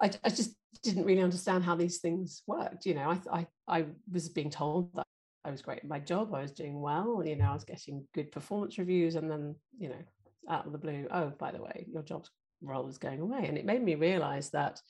[0.00, 2.86] I, I just didn't really understand how these things worked.
[2.86, 5.06] You know, I, I, I was being told that
[5.44, 8.04] I was great at my job, I was doing well, you know, I was getting
[8.14, 10.02] good performance reviews, and then, you know,
[10.48, 12.26] out of the blue, oh, by the way, your job
[12.62, 13.46] role is going away.
[13.46, 14.80] And it made me realize that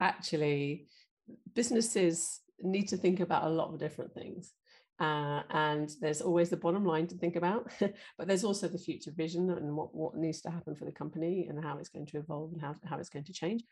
[0.00, 0.86] actually
[1.54, 4.52] businesses need to think about a lot of different things.
[5.00, 7.70] Uh, and there's always the bottom line to think about,
[8.18, 11.46] but there's also the future vision and what, what needs to happen for the company
[11.48, 13.62] and how it's going to evolve and how, how it's going to change.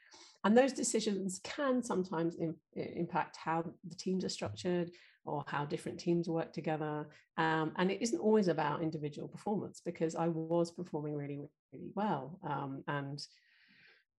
[0.45, 4.91] And those decisions can sometimes in, impact how the teams are structured
[5.25, 7.09] or how different teams work together.
[7.37, 11.41] Um, and it isn't always about individual performance because I was performing really,
[11.73, 12.39] really well.
[12.49, 13.21] Um, and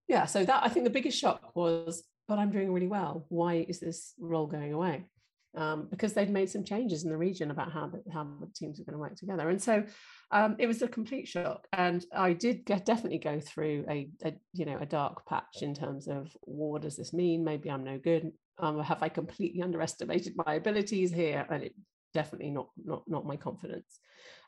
[0.10, 3.26] yeah, so that I think the biggest shock was but I'm doing really well.
[3.30, 5.06] Why is this role going away?
[5.55, 8.79] Um, because they'd made some changes in the region about how the, how the teams
[8.79, 9.49] are going to work together.
[9.49, 9.83] And so
[10.29, 11.67] um, it was a complete shock.
[11.73, 15.73] And I did get, definitely go through a, a, you know, a dark patch in
[15.73, 17.43] terms of what does this mean?
[17.43, 18.31] Maybe I'm no good.
[18.60, 21.47] Um, have I completely underestimated my abilities here?
[21.49, 21.75] And it
[22.13, 23.99] definitely not, not, not my confidence.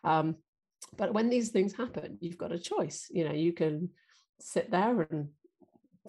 [0.03, 0.35] Um,
[0.97, 3.07] but when these things happen, you've got a choice.
[3.09, 3.89] You know, you can
[4.39, 5.29] sit there and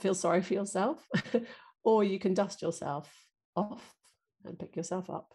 [0.01, 1.07] feel sorry for yourself,
[1.85, 3.11] or you can dust yourself
[3.57, 3.95] off
[4.45, 5.35] and pick yourself up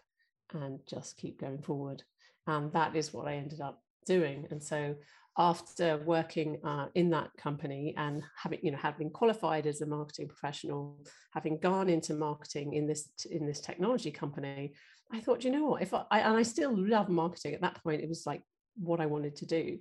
[0.52, 2.02] and just keep going forward.
[2.46, 4.46] And that is what I ended up doing.
[4.50, 4.94] And so
[5.38, 10.28] after working uh, in that company and having you know having qualified as a marketing
[10.28, 10.98] professional
[11.32, 14.72] having gone into marketing in this in this technology company
[15.12, 17.82] i thought you know what if I, I and i still love marketing at that
[17.82, 18.42] point it was like
[18.76, 19.78] what i wanted to do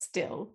[0.00, 0.54] still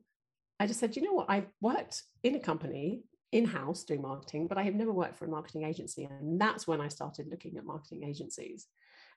[0.60, 4.58] i just said you know what i worked in a company in-house doing marketing but
[4.58, 7.66] i have never worked for a marketing agency and that's when i started looking at
[7.66, 8.68] marketing agencies.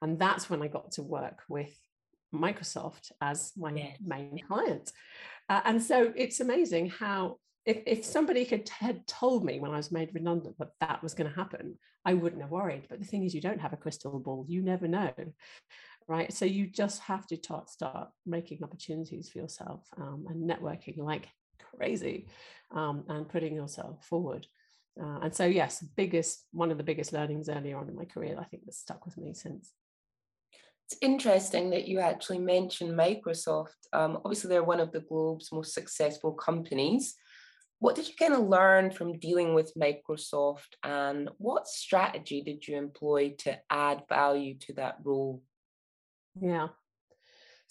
[0.03, 1.73] And that's when i got to work with
[2.35, 3.97] microsoft as my yes.
[4.05, 4.91] main client.
[5.49, 9.77] Uh, and so it's amazing how if, if somebody had, had told me when i
[9.77, 12.87] was made redundant that that was going to happen i wouldn't have worried.
[12.89, 14.45] But the thing is you don't have a crystal ball.
[14.49, 15.13] You never know
[16.07, 16.33] right?
[16.33, 21.29] So you just have to t- start making opportunities for yourself um, and networking like
[21.77, 22.27] crazy
[22.75, 24.47] um, and putting yourself forward.
[25.01, 28.37] Uh, and so, yes, biggest one of the biggest learnings earlier on in my career,
[28.39, 29.73] I think, that's stuck with me since.
[30.87, 33.71] It's interesting that you actually mentioned Microsoft.
[33.93, 37.15] Um, obviously, they're one of the globe's most successful companies.
[37.81, 42.77] What did you kind of learn from dealing with Microsoft, and what strategy did you
[42.77, 45.43] employ to add value to that role?
[46.41, 46.69] Yeah.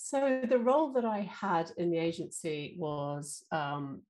[0.06, 4.02] So the role that I had in the agency was um,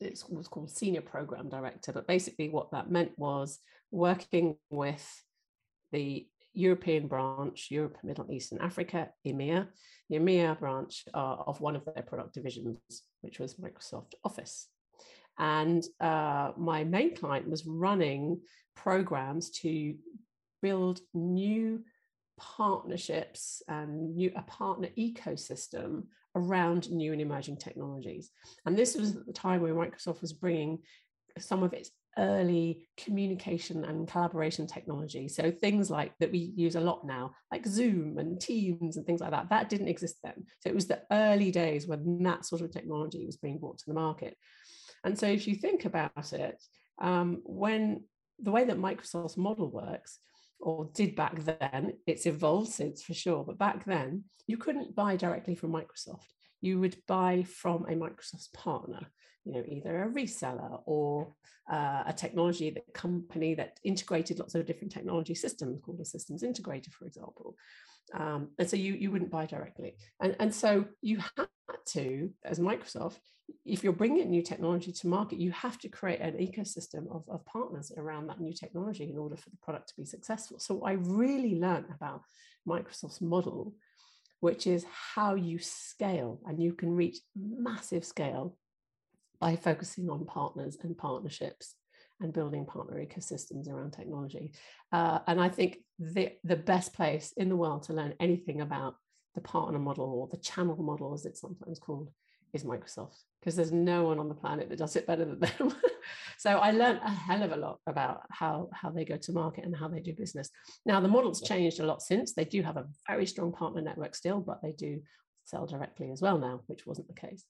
[0.00, 3.60] it was called senior program director, but basically what that meant was
[3.92, 5.06] working with
[5.92, 9.68] the European branch, Europe, Middle East, and Africa, EMEA,
[10.08, 12.78] the EMEA branch uh, of one of their product divisions,
[13.20, 14.66] which was Microsoft Office.
[15.38, 18.40] And uh, my main client was running
[18.74, 19.94] programs to
[20.60, 21.84] build new
[22.40, 28.30] partnerships and new a partner ecosystem around new and emerging technologies.
[28.66, 30.78] And this was at the time where Microsoft was bringing
[31.38, 35.28] some of its early communication and collaboration technology.
[35.28, 39.20] So things like that we use a lot now, like Zoom and Teams and things
[39.20, 40.46] like that, that didn't exist then.
[40.60, 43.86] So it was the early days when that sort of technology was being brought to
[43.86, 44.36] the market.
[45.04, 46.60] And so if you think about it,
[47.00, 48.04] um, when
[48.38, 50.18] the way that Microsoft's model works,
[50.60, 51.94] or did back then.
[52.06, 56.26] It's evolved since for sure, but back then you couldn't buy directly from Microsoft.
[56.60, 59.00] You would buy from a Microsoft partner,
[59.44, 61.34] you know, either a reseller or
[61.70, 66.42] uh, a technology that company that integrated lots of different technology systems, called a systems
[66.42, 67.54] integrator, for example.
[68.12, 71.46] Um, and so you you wouldn't buy directly, and and so you had
[71.86, 73.16] to, as Microsoft,
[73.64, 77.44] if you're bringing new technology to market, you have to create an ecosystem of, of
[77.46, 80.58] partners around that new technology in order for the product to be successful.
[80.58, 82.22] So I really learned about
[82.68, 83.74] Microsoft's model,
[84.40, 88.56] which is how you scale and you can reach massive scale
[89.40, 91.74] by focusing on partners and partnerships
[92.20, 94.52] and building partner ecosystems around technology.
[94.92, 98.96] Uh, and I think the, the best place in the world to learn anything about
[99.40, 102.10] the partner model or the channel model, as it's sometimes called,
[102.52, 105.74] is Microsoft because there's no one on the planet that does it better than them.
[106.38, 109.64] so I learned a hell of a lot about how how they go to market
[109.64, 110.50] and how they do business.
[110.84, 112.32] Now the model's changed a lot since.
[112.32, 115.00] They do have a very strong partner network still, but they do
[115.44, 117.44] sell directly as well now, which wasn't the case.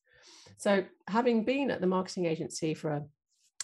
[0.59, 3.05] So having been at the marketing agency for a,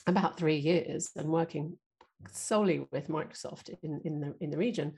[0.06, 1.78] about three years and working
[2.32, 4.94] solely with Microsoft in, in the in the region,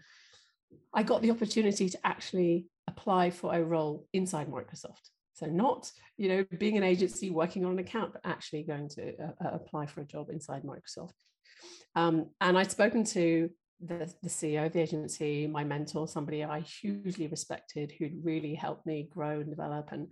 [0.95, 5.11] I got the opportunity to actually apply for a role inside Microsoft.
[5.35, 9.15] So not, you know, being an agency working on an account, but actually going to
[9.23, 11.13] uh, uh, apply for a job inside Microsoft.
[11.95, 13.49] Um, and I'd spoken to
[13.81, 18.85] the, the CEO of the agency, my mentor, somebody I hugely respected, who'd really helped
[18.85, 19.91] me grow and develop.
[19.93, 20.09] And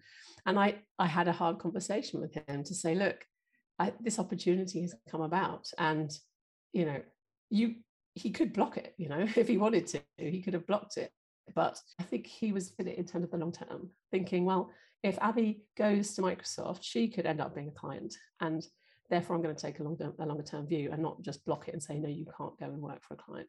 [0.46, 3.24] and I I had a hard conversation with him to say, look,
[3.78, 6.10] I, this opportunity has come about, and
[6.72, 7.00] you know,
[7.50, 7.76] you
[8.14, 11.10] he could block it, you know, if he wanted to, he could have blocked it.
[11.54, 14.70] But I think he was in it in terms of the long term, thinking, well,
[15.02, 18.14] if Abby goes to Microsoft, she could end up being a client.
[18.40, 18.66] And
[19.10, 21.68] therefore i'm going to take a longer, a longer term view and not just block
[21.68, 23.48] it and say no you can't go and work for a client.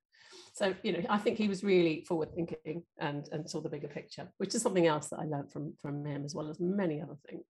[0.53, 3.87] So you know i think he was really forward thinking and and saw the bigger
[3.87, 7.01] picture which is something else that i learned from from him as well as many
[7.01, 7.43] other things.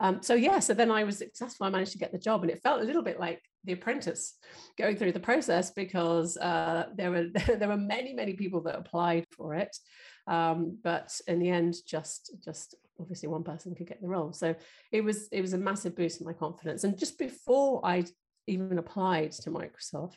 [0.00, 1.66] Um, so yeah so then i was successful.
[1.66, 4.34] I managed to get the job and it felt a little bit like the apprentice
[4.78, 7.26] going through the process because uh, there were
[7.58, 9.76] there were many many people that applied for it.
[10.26, 14.32] Um, but in the end just just obviously one person could get the role.
[14.32, 14.54] So
[14.92, 16.84] it was it was a massive boost in my confidence.
[16.84, 18.04] And just before i
[18.46, 20.16] even applied to microsoft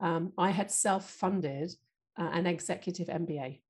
[0.00, 1.72] um, i had self-funded
[2.18, 3.60] uh, an executive mba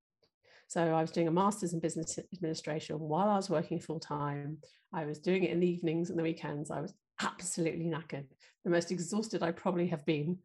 [0.67, 4.59] so i was doing a master's in business administration while i was working full-time.
[4.93, 6.71] I was doing it in the evenings and the weekends.
[6.71, 8.27] I was absolutely knackered
[8.65, 10.39] the most exhausted i probably have been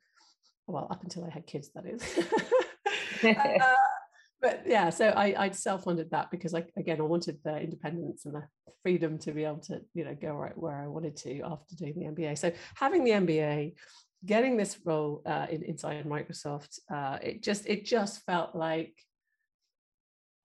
[0.68, 2.02] well up until i had kids that is.
[3.24, 3.76] Uh,
[4.42, 8.36] but yeah, so I, I'd self-funded that because I again I wanted the independence and
[8.36, 8.44] the
[8.84, 11.94] freedom to be able to you know go right where I wanted to after doing
[11.96, 12.38] the MBA.
[12.38, 13.74] So having the MBA,
[14.26, 18.94] getting this role uh, in, inside Microsoft, uh, it just it just felt like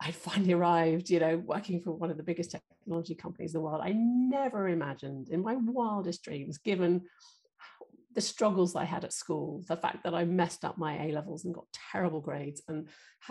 [0.01, 3.65] I finally arrived, you know, working for one of the biggest technology companies in the
[3.65, 3.81] world.
[3.83, 7.03] I never imagined in my wildest dreams, given
[8.17, 11.45] the struggles I had at school, the fact that I messed up my A levels
[11.45, 12.89] and got terrible grades, and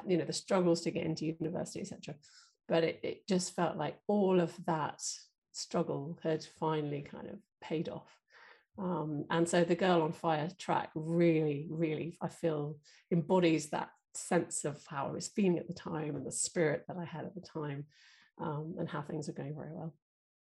[0.07, 2.13] you know the struggles to get into university, etc.
[2.67, 5.01] But it, it just felt like all of that
[5.51, 8.15] struggle had finally kind of paid off.
[8.77, 12.77] Um, and so the Girl on Fire track really, really, I feel
[13.11, 16.97] embodies that sense of how I was feeling at the time and the spirit that
[16.97, 17.85] I had at the time,
[18.39, 19.95] um, and how things are going very well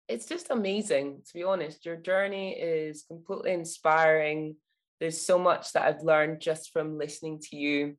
[0.10, 1.86] it's just amazing to be honest.
[1.86, 4.56] Your journey is completely inspiring.
[5.00, 7.96] There's so much that i've learned just from listening to you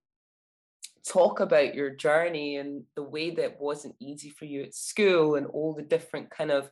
[1.09, 5.47] talk about your journey and the way that wasn't easy for you at school and
[5.47, 6.71] all the different kind of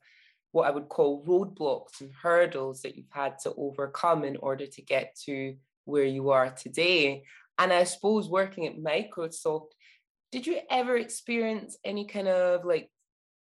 [0.52, 4.82] what i would call roadblocks and hurdles that you've had to overcome in order to
[4.82, 7.22] get to where you are today.
[7.58, 9.70] And i suppose working at microsoft
[10.30, 12.90] did you ever experience any kind of like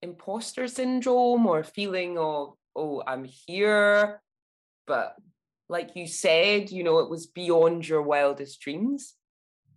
[0.02, 4.20] imposter syndrome or feeling of, oh, I'm here.
[4.86, 5.16] But
[5.68, 9.14] like you said, you know, it was beyond your wildest dreams.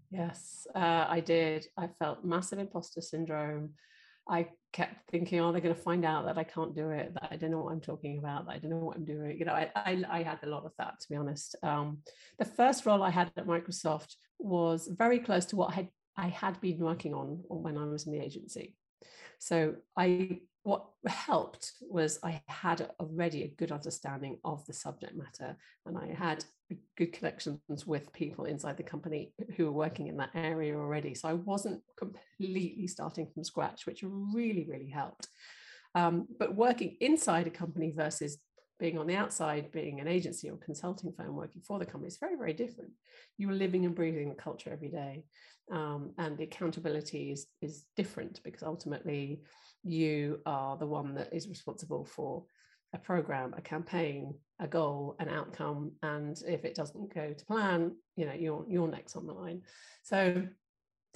[0.10, 1.68] Yes, uh, I did.
[1.78, 3.72] I felt massive imposter syndrome.
[4.30, 7.30] I kept thinking, oh, they're going to find out that I can't do it, that
[7.32, 9.38] I don't know what I'm talking about, that I don't know what I'm doing.
[9.38, 11.56] You know, I, I, I had a lot of that, to be honest.
[11.64, 12.00] Um,
[12.40, 16.28] the first role I had at Microsoft was very close to what I had, I
[16.28, 18.76] had been working on when I was in the agency.
[19.39, 25.58] So I what helped was I had already a good understanding of the subject matter
[25.88, 26.45] and I had
[26.97, 31.16] good connections with people inside the company who were working in that area already.
[31.16, 35.28] So I wasn't completely starting from scratch, which really, really helped.
[35.95, 38.38] Um, but working inside a company versus
[38.82, 42.18] being on the outside, being an agency or consulting firm working for the company is
[42.18, 42.90] very, very different.
[43.38, 45.24] You are living and breathing the culture every day
[45.72, 49.42] um, and the accountability is, is different because ultimately
[49.84, 52.44] you are the one that is responsible for
[52.94, 57.96] a program a campaign a goal an outcome and if it doesn't go to plan
[58.18, 59.62] you know you're you're next on the line
[60.04, 60.46] so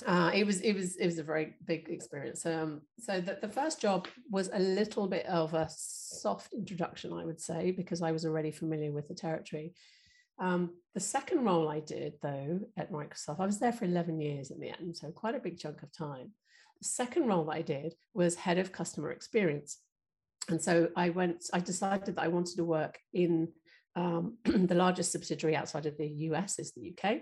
[0.06, 3.48] uh, it was it was it was a very big experience um, so the, the
[3.48, 8.12] first job was a little bit of a soft introduction i would say because i
[8.12, 9.74] was already familiar with the territory
[10.40, 14.52] um, the second role I did, though, at Microsoft, I was there for 11 years
[14.52, 16.32] in the end, so quite a big chunk of time.
[16.82, 19.80] The second role that I did was head of customer experience.
[20.50, 23.50] And so I went, I decided that I wanted to work in
[23.96, 27.22] um, the largest subsidiary outside of the US is the UK.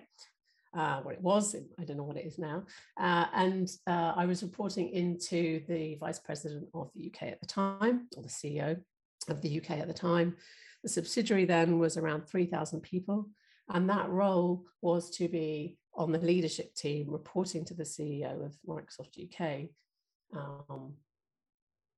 [0.76, 2.63] Uh, what it was, I don't know what it is now.
[2.99, 7.45] Uh, and uh, I was reporting into the vice president of the UK at the
[7.45, 8.80] time, or the CEO
[9.30, 10.36] of the UK at the time.
[10.82, 13.30] The subsidiary then was around 3,000 people.
[13.69, 18.57] And that role was to be on the leadership team reporting to the CEO of
[18.67, 19.69] Microsoft UK
[20.36, 20.93] um,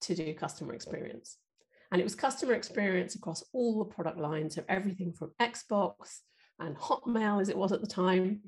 [0.01, 1.37] to do customer experience.
[1.91, 6.19] And it was customer experience across all the product lines, so everything from Xbox
[6.59, 8.41] and Hotmail as it was at the time.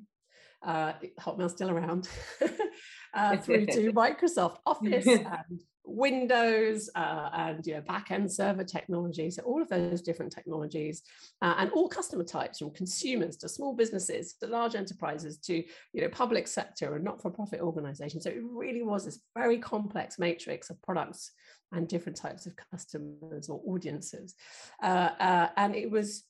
[0.64, 2.10] Uh, Hotmail's still around,
[3.14, 9.32] uh, through to Microsoft Office and Windows uh, and you know, back-end server technology.
[9.32, 11.02] So all of those different technologies
[11.42, 16.02] uh, and all customer types from consumers to small businesses to large enterprises to you
[16.02, 18.26] know, public sector and not-for-profit organizations.
[18.26, 21.32] So it really was this very complex matrix of products
[21.72, 24.36] and different types of customers or audiences.
[24.82, 26.24] Uh, uh and it was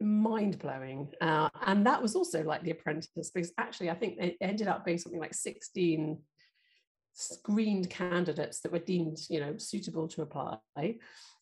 [0.00, 1.08] mind blowing.
[1.20, 4.84] Uh, and that was also like The Apprentice, because actually, I think it ended up
[4.84, 6.18] being something like 16
[7.14, 10.58] screened candidates that were deemed, you know, suitable to apply.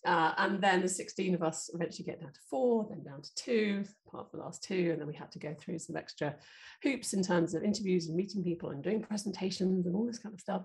[0.07, 3.34] Uh, and then the 16 of us eventually get down to four, then down to
[3.34, 4.90] two, part of the last two.
[4.92, 6.36] And then we had to go through some extra
[6.82, 10.34] hoops in terms of interviews and meeting people and doing presentations and all this kind
[10.34, 10.62] of stuff.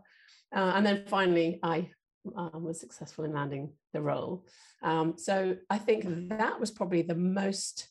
[0.55, 1.89] Uh, and then finally, I
[2.36, 4.45] um, was successful in landing the role.
[4.84, 7.88] Um, so I think that was probably the most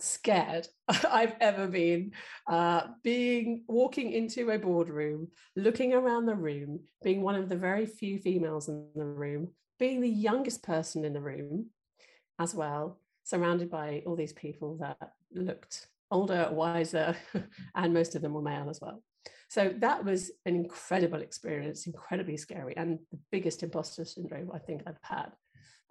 [0.00, 2.12] scared I've ever been.
[2.46, 7.86] Uh, being walking into a boardroom, looking around the room, being one of the very
[7.86, 9.48] few females in the room,
[9.78, 11.66] being the youngest person in the room
[12.38, 17.16] as well, surrounded by all these people that looked older, wiser,
[17.74, 19.02] and most of them were male as well.
[19.50, 24.82] So that was an incredible experience, incredibly scary, and the biggest imposter syndrome I think
[24.86, 25.32] I've had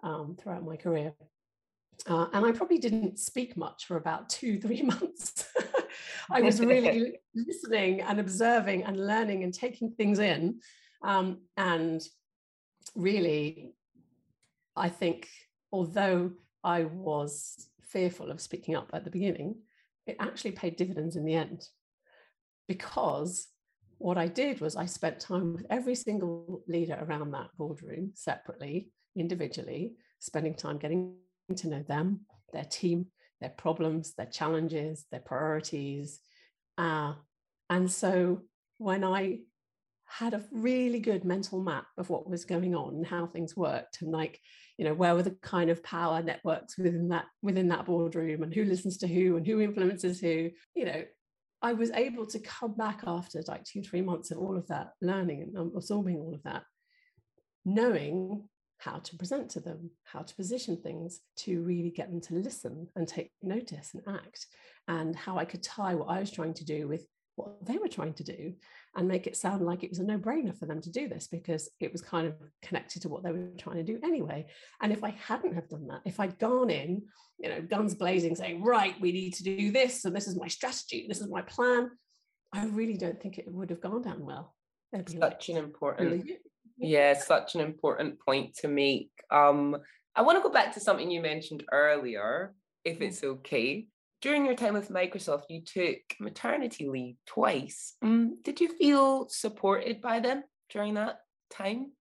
[0.02, 1.12] um, throughout my career.
[2.06, 5.44] Uh, and I probably didn't speak much for about two, three months.
[6.30, 10.60] I was really listening and observing and learning and taking things in.
[11.04, 12.00] Um, and
[12.96, 13.74] really,
[14.74, 15.28] I think,
[15.70, 16.30] although
[16.64, 19.56] I was fearful of speaking up at the beginning,
[20.06, 21.68] it actually paid dividends in the end
[22.70, 23.48] because
[24.00, 28.88] what I did was I spent time with every single leader around that boardroom separately,
[29.14, 31.16] individually, spending time getting
[31.54, 32.20] to know them,
[32.54, 33.08] their team,
[33.42, 36.18] their problems, their challenges, their priorities.
[36.78, 37.12] Uh,
[37.68, 38.40] and so
[38.78, 39.40] when I
[40.06, 44.00] had a really good mental map of what was going on and how things worked
[44.00, 44.40] and like
[44.76, 48.52] you know where were the kind of power networks within that within that boardroom and
[48.52, 51.04] who listens to who and who influences who you know
[51.62, 54.92] I was able to come back after like two, three months of all of that
[55.02, 56.62] learning and um, absorbing all of that,
[57.64, 58.48] knowing
[58.78, 62.88] how to present to them, how to position things to really get them to listen
[62.96, 64.46] and take notice and act,
[64.88, 67.06] and how I could tie what I was trying to do with
[67.44, 68.54] what they were trying to do
[68.96, 71.68] and make it sound like it was a no-brainer for them to do this because
[71.80, 74.46] it was kind of connected to what they were trying to do anyway.
[74.80, 77.02] And if i hadn't have done that if i'd gone in
[77.38, 80.48] you know guns blazing saying right we need to do this and this is my
[80.48, 81.90] strategy this is my plan
[82.52, 84.54] i really don't think it would have gone down well.
[84.94, 86.38] Such like, an important really?
[86.78, 87.18] yeah.
[87.18, 89.10] Such an important point to make.
[89.30, 89.76] Um
[90.16, 93.02] i want to go back to something you mentioned earlier if mm.
[93.02, 93.86] it's okay
[94.20, 97.94] during your time with Microsoft, you took maternity leave twice.
[98.02, 101.92] Um, did you feel supported by them during that time?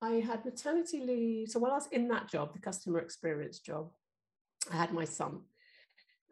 [0.00, 1.48] I had maternity leave.
[1.48, 3.90] So while I was in that job, the customer experience job,
[4.70, 5.40] I had my son,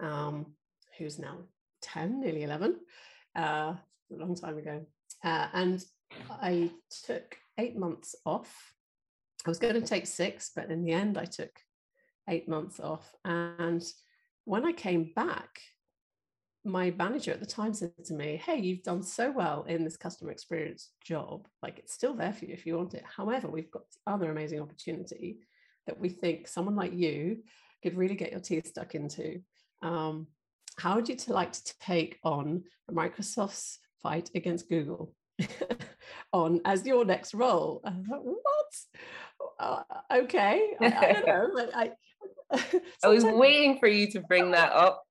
[0.00, 0.46] um,
[0.98, 1.38] who's now
[1.82, 2.76] 10, nearly 11,
[3.36, 3.78] uh, a
[4.10, 4.84] long time ago.
[5.24, 5.84] Uh, and
[6.30, 6.70] I
[7.04, 8.74] took eight months off.
[9.44, 11.50] I was going to take six, but in the end, I took
[12.28, 13.14] eight months off.
[13.24, 13.82] And
[14.44, 15.60] when I came back,
[16.64, 19.96] my manager at the time said to me, Hey, you've done so well in this
[19.96, 21.46] customer experience job.
[21.62, 23.04] Like it's still there for you if you want it.
[23.04, 25.38] However, we've got other amazing opportunity
[25.86, 27.38] that we think someone like you
[27.82, 29.40] could really get your teeth stuck into.
[29.82, 30.26] Um,
[30.76, 35.14] how would you like to take on Microsoft's fight against Google
[36.32, 37.80] on as your next role?
[37.84, 38.40] I thought, what?
[39.58, 39.82] Uh,
[40.12, 41.70] okay, I, I, don't know.
[41.74, 41.90] I,
[43.04, 45.04] I was waiting for you to bring that up.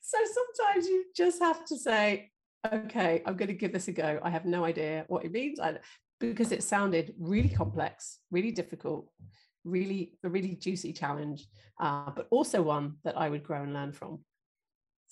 [0.00, 2.30] So sometimes you just have to say,
[2.70, 4.18] okay, I'm going to give this a go.
[4.22, 5.58] I have no idea what it means.
[5.60, 5.78] I,
[6.20, 9.10] because it sounded really complex, really difficult,
[9.64, 11.46] really a really juicy challenge,
[11.80, 14.20] uh, but also one that I would grow and learn from.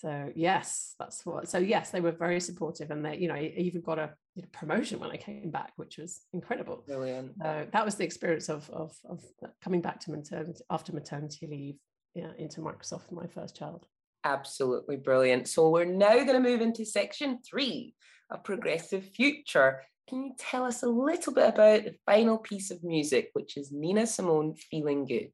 [0.01, 1.49] So yes, that's what.
[1.49, 4.43] So yes, they were very supportive, and they, you know, I even got a you
[4.43, 6.85] know, promotion when I came back, which was incredible.
[6.87, 7.33] Brilliant.
[7.45, 9.23] Uh, that was the experience of, of of
[9.63, 11.77] coming back to maternity after maternity leave
[12.15, 13.85] yeah, into Microsoft, my first child.
[14.25, 15.49] Absolutely brilliant.
[15.49, 17.95] So we're now going to move into section three,
[18.31, 19.83] a progressive future.
[20.09, 23.71] Can you tell us a little bit about the final piece of music, which is
[23.71, 25.33] Nina Simone "Feeling Good"?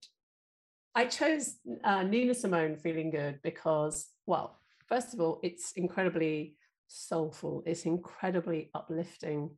[0.97, 6.57] I chose uh, Nina Simone "Feeling Good" because well, first of all, it's incredibly
[6.88, 9.51] soulful, it's incredibly uplifting.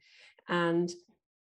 [0.48, 0.90] And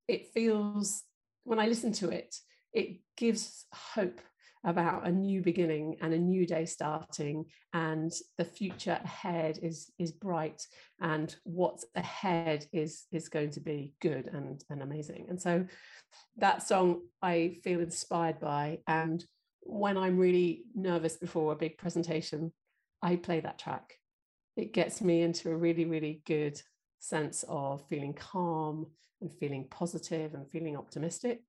[0.07, 1.03] it feels,
[1.45, 2.35] when I listen to it,
[2.73, 4.21] it gives hope
[4.63, 10.11] about a new beginning and a new day starting and the future ahead is is
[10.11, 10.61] bright
[10.99, 15.65] and what's ahead is is going to be good and and amazing and so
[16.37, 19.23] that song i feel inspired by and
[19.67, 22.51] when i'm really nervous before a big presentation
[23.01, 23.95] I play that track.
[24.55, 26.59] It gets me into a really, really good
[26.99, 28.87] sense of feeling calm
[29.21, 31.41] and feeling positive and feeling optimistic.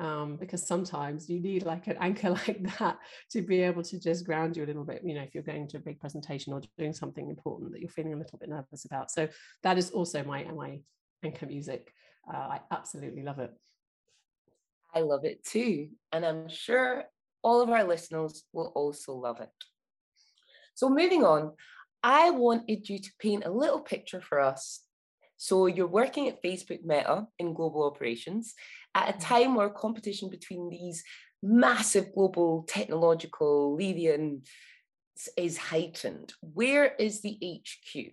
[0.00, 2.98] Um, because sometimes you need like an anchor like that
[3.32, 5.66] to be able to just ground you a little bit, you know, if you're going
[5.68, 8.84] to a big presentation or doing something important that you're feeling a little bit nervous
[8.84, 9.10] about.
[9.10, 9.28] So
[9.64, 10.80] that is also my, my
[11.24, 11.92] anchor music.
[12.32, 13.50] Uh, I absolutely love it.
[14.94, 15.88] I love it too.
[16.12, 17.04] And I'm sure
[17.42, 19.50] all of our listeners will also love it.
[20.74, 21.52] So, moving on,
[22.02, 24.82] I wanted you to paint a little picture for us.
[25.36, 28.54] So, you're working at Facebook Meta in global operations
[28.94, 29.20] at a mm-hmm.
[29.20, 31.02] time where competition between these
[31.42, 34.42] massive global technological leading
[35.36, 36.32] is heightened.
[36.40, 38.12] Where is the HQ?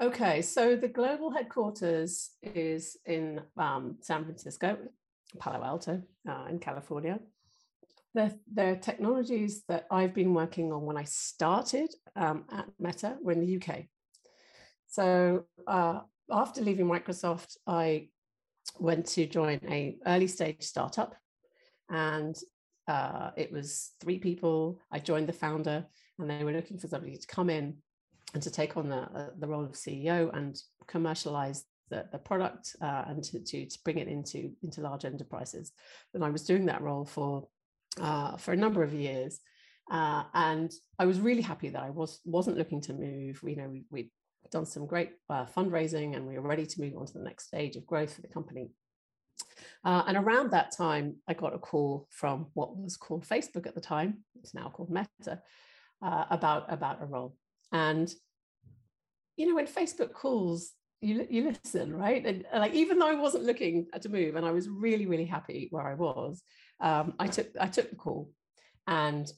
[0.00, 4.76] Okay, so the global headquarters is in um, San Francisco,
[5.38, 7.18] Palo Alto, uh, in California.
[8.16, 13.32] The, the technologies that I've been working on when I started um, at Meta were
[13.32, 13.84] in the UK.
[14.88, 16.00] So uh,
[16.30, 18.08] after leaving Microsoft, I
[18.78, 21.14] went to join a early stage startup,
[21.90, 22.34] and
[22.88, 24.80] uh, it was three people.
[24.90, 25.84] I joined the founder,
[26.18, 27.76] and they were looking for somebody to come in
[28.32, 32.76] and to take on the, uh, the role of CEO and commercialize the, the product
[32.80, 35.72] uh, and to, to, to bring it into, into large enterprises.
[36.14, 37.46] And I was doing that role for,
[38.00, 39.40] uh, for a number of years.
[39.90, 43.40] Uh, and I was really happy that I was, wasn't looking to move.
[43.44, 44.10] You know, we, we'd
[44.50, 47.46] done some great uh, fundraising and we were ready to move on to the next
[47.46, 48.70] stage of growth for the company.
[49.84, 53.74] Uh, and around that time, I got a call from what was called Facebook at
[53.74, 54.24] the time.
[54.42, 55.40] It's now called Meta,
[56.02, 57.36] uh, about about a role.
[57.72, 58.12] And
[59.36, 62.24] you know, when Facebook calls, you you listen, right?
[62.24, 65.68] And like even though I wasn't looking to move, and I was really really happy
[65.70, 66.42] where I was,
[66.80, 68.30] um, I took I took the call,
[68.86, 69.30] and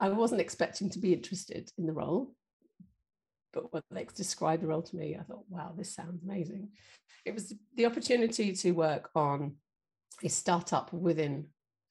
[0.00, 2.34] I wasn't expecting to be interested in the role.
[3.52, 6.70] But when they described the role to me, I thought, wow, this sounds amazing.
[7.24, 9.56] It was the opportunity to work on
[10.24, 11.46] a startup within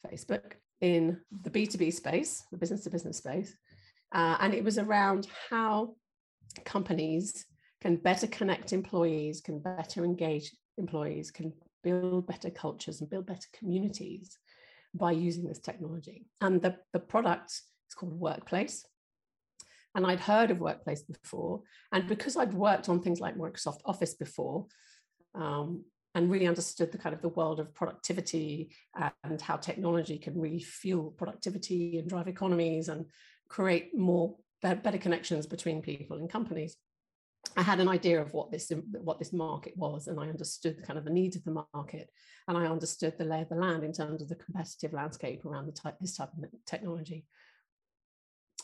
[0.06, 3.56] Facebook in the B2B space, the business to business space.
[4.12, 5.96] Uh, and it was around how
[6.66, 7.46] companies
[7.82, 11.52] can better connect employees, can better engage employees, can
[11.84, 14.38] build better cultures and build better communities
[14.94, 16.26] by using this technology.
[16.40, 18.86] And the, the product is called Workplace.
[19.96, 21.62] And I'd heard of Workplace before.
[21.92, 24.68] And because I'd worked on things like Microsoft Office before,
[25.34, 28.70] um, and really understood the kind of the world of productivity
[29.24, 33.06] and how technology can really fuel productivity and drive economies and
[33.48, 36.76] create more better connections between people and companies
[37.58, 40.98] I had an idea of what this what this market was, and I understood kind
[40.98, 42.10] of the needs of the market,
[42.48, 45.66] and I understood the lay of the land in terms of the competitive landscape around
[45.66, 47.26] the type, this type of technology.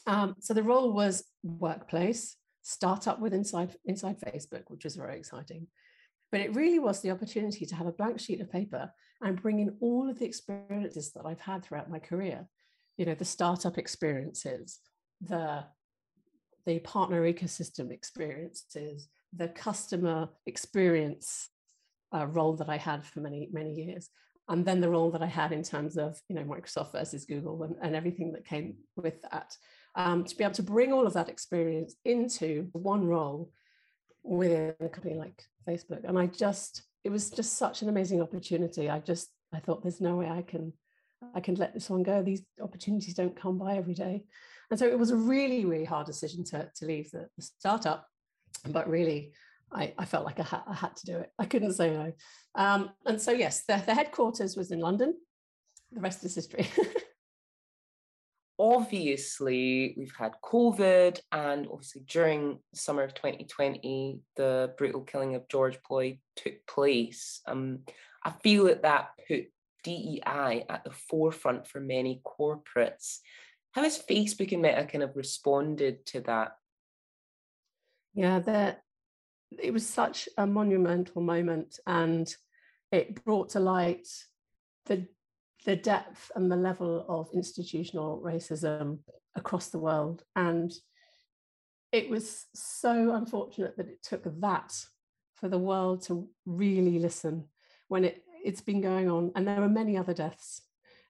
[0.05, 5.67] Um, so the role was workplace, startup with inside inside Facebook, which was very exciting.
[6.31, 9.59] But it really was the opportunity to have a blank sheet of paper and bring
[9.59, 12.47] in all of the experiences that I've had throughout my career.
[12.97, 14.79] You know, the startup experiences,
[15.21, 15.63] the,
[16.67, 21.49] the partner ecosystem experiences, the customer experience
[22.13, 24.09] uh, role that I had for many, many years.
[24.49, 27.63] And then the role that I had in terms of, you know, Microsoft versus Google
[27.63, 29.55] and, and everything that came with that.
[29.95, 33.49] Um, to be able to bring all of that experience into one role
[34.23, 36.03] within a company like Facebook.
[36.03, 38.89] And I just, it was just such an amazing opportunity.
[38.89, 40.73] I just, I thought there's no way I can,
[41.33, 42.21] I can let this one go.
[42.21, 44.25] These opportunities don't come by every day.
[44.69, 48.07] And so it was a really, really hard decision to, to leave the, the startup.
[48.67, 49.33] But really,
[49.71, 51.31] I, I felt like I, ha- I, had to do it.
[51.39, 52.11] I couldn't say no.
[52.55, 55.15] Um, and so, yes, the, the headquarters was in London.
[55.91, 56.69] The rest is history.
[58.59, 65.47] obviously we've had COVID, and obviously during the summer of 2020, the brutal killing of
[65.47, 67.41] George Floyd took place.
[67.47, 67.79] Um,
[68.23, 69.45] I feel that that put
[69.83, 73.19] DEI at the forefront for many corporates.
[73.77, 76.53] How has Facebook and Meta kind of responded to that?
[78.15, 78.81] Yeah, that
[79.61, 82.27] it was such a monumental moment, and
[82.91, 84.07] it brought to light
[84.87, 85.05] the
[85.65, 88.97] the depth and the level of institutional racism
[89.35, 90.23] across the world.
[90.35, 90.73] And
[91.91, 94.73] it was so unfortunate that it took that
[95.35, 97.43] for the world to really listen
[97.89, 99.33] when it, it's been going on.
[99.35, 100.63] And there were many other deaths.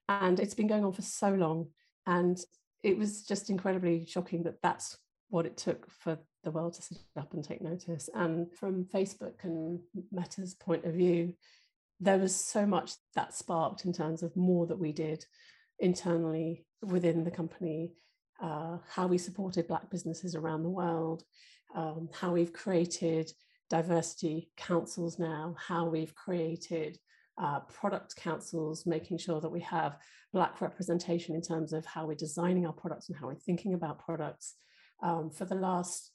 [0.06, 1.68] And it's been going on for so long.
[2.06, 2.38] And
[2.82, 4.96] it was just incredibly shocking that that's
[5.30, 8.08] what it took for the world to sit up and take notice.
[8.14, 9.80] And from Facebook and
[10.12, 11.34] Meta's point of view,
[12.00, 15.24] there was so much that sparked in terms of more that we did
[15.78, 17.92] internally within the company,
[18.40, 21.24] uh, how we supported Black businesses around the world,
[21.74, 23.30] um, how we've created
[23.68, 26.98] diversity councils now, how we've created
[27.40, 29.96] uh, product councils, making sure that we have
[30.32, 34.04] Black representation in terms of how we're designing our products and how we're thinking about
[34.04, 34.54] products.
[35.02, 36.10] Um, for the last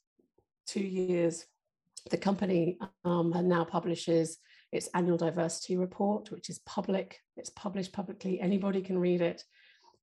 [0.66, 1.46] two years,
[2.10, 4.38] the company um, now publishes
[4.72, 9.42] its annual diversity report, which is public, it's published publicly, anybody can read it.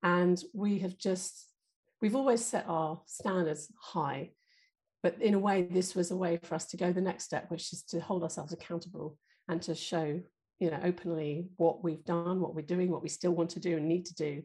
[0.02, 1.48] And we have just,
[2.02, 4.32] we've always set our standards high.
[5.04, 7.52] But in a way, this was a way for us to go the next step,
[7.52, 9.18] which is to hold ourselves accountable
[9.48, 10.22] and to show,
[10.62, 13.76] you know, openly what we've done, what we're doing, what we still want to do
[13.78, 14.44] and need to do.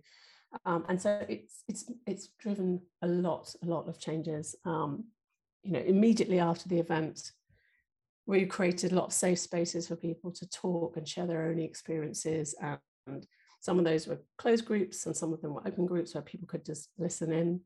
[0.65, 4.57] Um, and so it's it's it's driven a lot, a lot of changes.
[4.65, 5.05] Um,
[5.63, 7.33] you know, immediately after the event,
[8.25, 11.59] we created a lot of safe spaces for people to talk and share their own
[11.59, 12.55] experiences.
[13.07, 13.27] And
[13.61, 16.49] some of those were closed groups, and some of them were open groups where people
[16.49, 17.61] could just listen in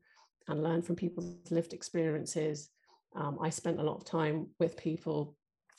[0.49, 2.69] and learn from people's lived experiences.
[3.15, 5.37] Um, I spent a lot of time with people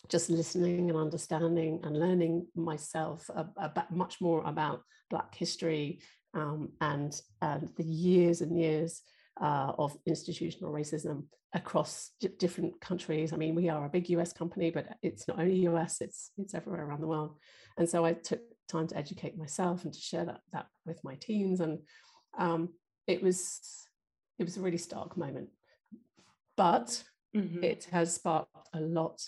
[0.09, 6.01] just listening and understanding and learning myself about much more about Black history
[6.35, 9.03] um, and, and the years and years
[9.41, 11.25] uh, of institutional racism
[11.55, 13.33] across different countries.
[13.33, 16.55] I mean, we are a big US company, but it's not only US, it's, it's
[16.55, 17.37] everywhere around the world.
[17.77, 21.15] And so I took time to educate myself and to share that, that with my
[21.17, 21.61] teams.
[21.61, 21.81] And
[22.39, 22.71] um,
[23.07, 23.61] it was
[24.39, 25.49] it was a really stark moment.
[26.57, 27.03] But
[27.35, 27.63] mm-hmm.
[27.63, 29.21] it has sparked a lot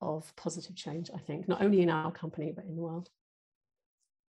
[0.00, 3.08] of positive change, I think, not only in our company, but in the world.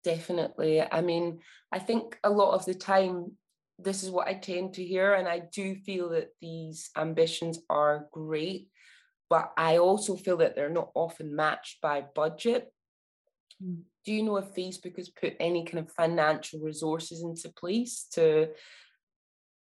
[0.02, 0.82] Definitely.
[0.82, 1.40] I mean,
[1.70, 3.32] I think a lot of the time,
[3.78, 8.06] this is what I tend to hear, and I do feel that these ambitions are
[8.12, 8.68] great,
[9.28, 12.72] but I also feel that they're not often matched by budget.
[13.62, 13.82] Mm.
[14.04, 18.48] Do you know if Facebook has put any kind of financial resources into place to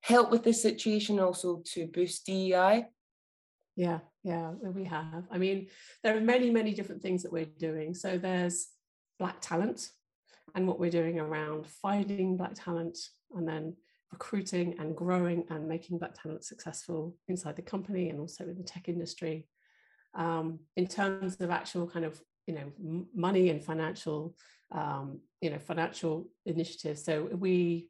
[0.00, 2.86] help with this situation, also to boost DEI?
[3.76, 5.24] Yeah, yeah, we have.
[5.30, 5.68] I mean,
[6.02, 7.94] there are many, many different things that we're doing.
[7.94, 8.68] So there's
[9.18, 9.88] Black talent
[10.54, 12.98] and what we're doing around finding Black talent
[13.34, 13.76] and then
[14.12, 18.64] recruiting and growing and making Black talent successful inside the company and also in the
[18.64, 19.46] tech industry.
[20.14, 24.34] Um, in terms of actual kind of you know money and financial
[24.72, 27.88] um, you know financial initiatives, so we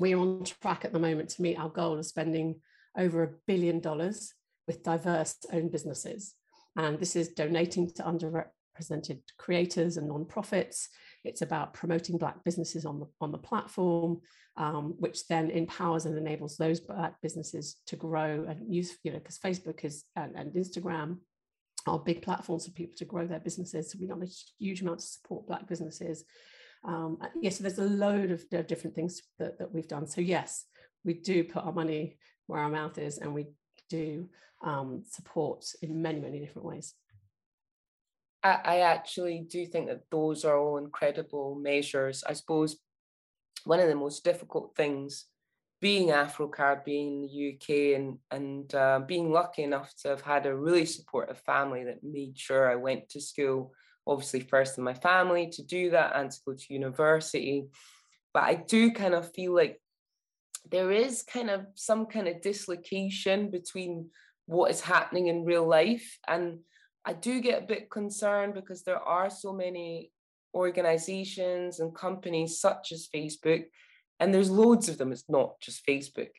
[0.00, 2.60] we are on track at the moment to meet our goal of spending
[2.96, 4.32] over a billion dollars
[4.66, 6.34] with diverse owned businesses.
[6.76, 10.86] And this is donating to underrepresented creators and nonprofits.
[11.24, 14.20] It's about promoting Black businesses on the, on the platform,
[14.56, 19.18] um, which then empowers and enables those Black businesses to grow and use, you know,
[19.18, 21.18] because Facebook is and, and Instagram
[21.86, 23.90] are big platforms for people to grow their businesses.
[23.90, 26.24] So we want a huge amount to support Black businesses.
[26.84, 30.06] Um, yes, yeah, so there's a load of, of different things that, that we've done.
[30.06, 30.64] So yes,
[31.04, 33.46] we do put our money where our mouth is and we
[33.96, 34.28] do
[34.62, 36.94] um, support in many, many different ways.
[38.42, 42.24] I, I actually do think that those are all incredible measures.
[42.26, 42.78] I suppose
[43.64, 45.26] one of the most difficult things
[45.80, 50.46] being Afro Caribbean in the UK and and uh, being lucky enough to have had
[50.46, 53.72] a really supportive family that made sure I went to school,
[54.06, 57.66] obviously first in my family to do that and to go to university.
[58.32, 59.80] But I do kind of feel like
[60.70, 64.08] there is kind of some kind of dislocation between
[64.46, 66.58] what is happening in real life and
[67.04, 70.10] I do get a bit concerned because there are so many
[70.54, 73.64] organizations and companies such as Facebook,
[74.20, 76.30] and there's loads of them, it's not just Facebook.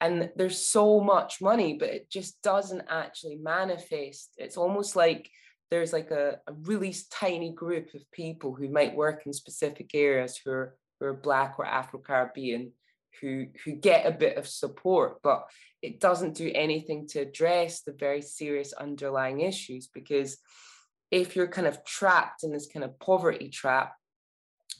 [0.00, 4.30] And there's so much money, but it just doesn't actually manifest.
[4.36, 5.28] It's almost like
[5.70, 10.38] there's like a, a really tiny group of people who might work in specific areas
[10.42, 12.72] who are, who are Black or Afro Caribbean
[13.20, 15.44] who who get a bit of support but
[15.82, 20.38] it doesn't do anything to address the very serious underlying issues because
[21.10, 23.94] if you're kind of trapped in this kind of poverty trap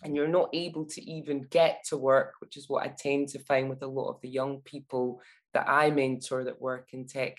[0.03, 3.39] and you're not able to even get to work which is what i tend to
[3.39, 5.21] find with a lot of the young people
[5.55, 7.35] that i mentor that work in tech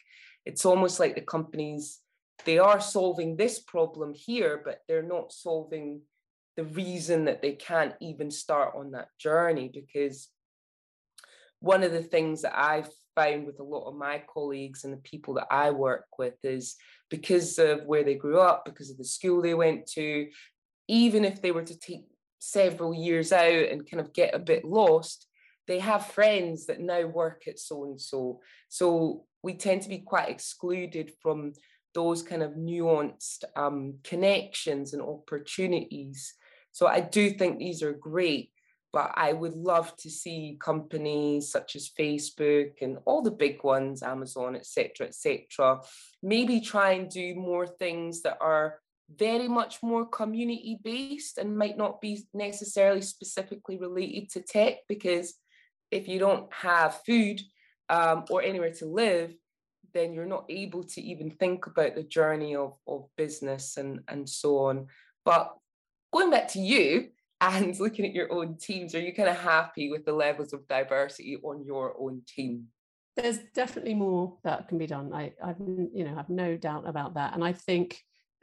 [0.45, 1.99] it's almost like the companies
[2.45, 6.01] they are solving this problem here but they're not solving
[6.55, 10.29] the reason that they can't even start on that journey because
[11.60, 14.97] one of the things that I've found with a lot of my colleagues and the
[14.97, 16.76] people that I work with is
[17.10, 20.28] because of where they grew up, because of the school they went to,
[20.88, 22.05] even if they were to take
[22.39, 25.28] several years out and kind of get a bit lost,
[25.68, 28.39] they have friends that now work at so and so.
[28.70, 31.53] So we tend to be quite excluded from
[31.93, 36.34] those kind of nuanced um, connections and opportunities.
[36.72, 38.51] So I do think these are great
[38.91, 44.01] but I would love to see companies such as Facebook and all the big ones,
[44.01, 45.81] Amazon, etc., etc.,
[46.23, 48.79] maybe try and do more things that are
[49.15, 55.33] very much more community based and might not be necessarily specifically related to tech because
[55.89, 57.41] if you don't have food
[57.89, 59.33] um, or anywhere to live
[59.93, 64.29] then you're not able to even think about the journey of, of business and, and
[64.29, 64.85] so on
[65.25, 65.55] But
[66.13, 67.09] going back to you
[67.41, 70.67] and looking at your own teams, are you kind of happy with the levels of
[70.67, 72.65] diversity on your own team?
[73.15, 75.13] There's definitely more that can be done.
[75.13, 78.01] I, I've you know have no doubt about that, and I think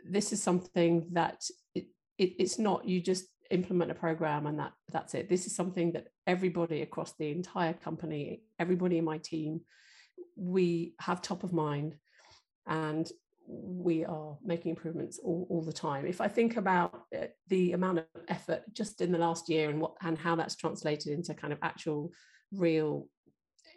[0.09, 1.43] this is something that
[1.75, 1.87] it,
[2.19, 5.29] it, it's not you just implement a program and that that's it.
[5.29, 9.61] This is something that everybody across the entire company, everybody in my team,
[10.37, 11.97] we have top of mind,
[12.67, 13.09] and
[13.49, 16.07] we are making improvements all, all the time.
[16.07, 19.81] If I think about uh, the amount of effort just in the last year and
[19.81, 22.13] what and how that's translated into kind of actual
[22.53, 23.09] real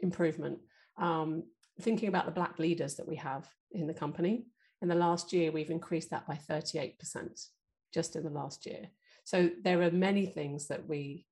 [0.01, 0.59] improvement,
[0.97, 1.43] um,
[1.81, 4.45] thinking about the black leaders that we have in the company,
[4.81, 7.47] in the last year we've increased that by 38%
[7.93, 8.89] just in the last year.
[9.23, 11.25] So there are many things that we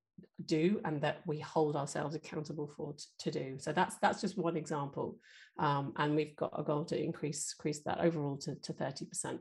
[0.45, 3.57] do and that we hold ourselves accountable for t- to do.
[3.59, 5.17] So that's that's just one example.
[5.59, 9.39] Um, and we've got a goal to increase increase that overall to, to 30%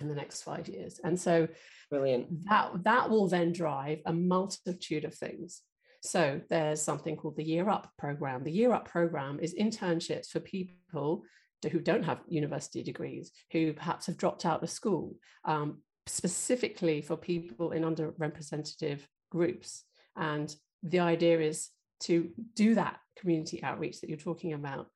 [0.00, 1.00] in the next five years.
[1.04, 1.48] And so
[1.90, 2.44] brilliant.
[2.46, 5.62] that that will then drive a multitude of things.
[6.02, 8.44] So there's something called the year up program.
[8.44, 11.24] The year up program is internships for people
[11.70, 15.14] who don't have university degrees who perhaps have dropped out of school
[15.46, 19.00] um, specifically for people in underrepresented
[19.30, 19.84] groups
[20.16, 24.88] and the idea is to do that community outreach that you're talking about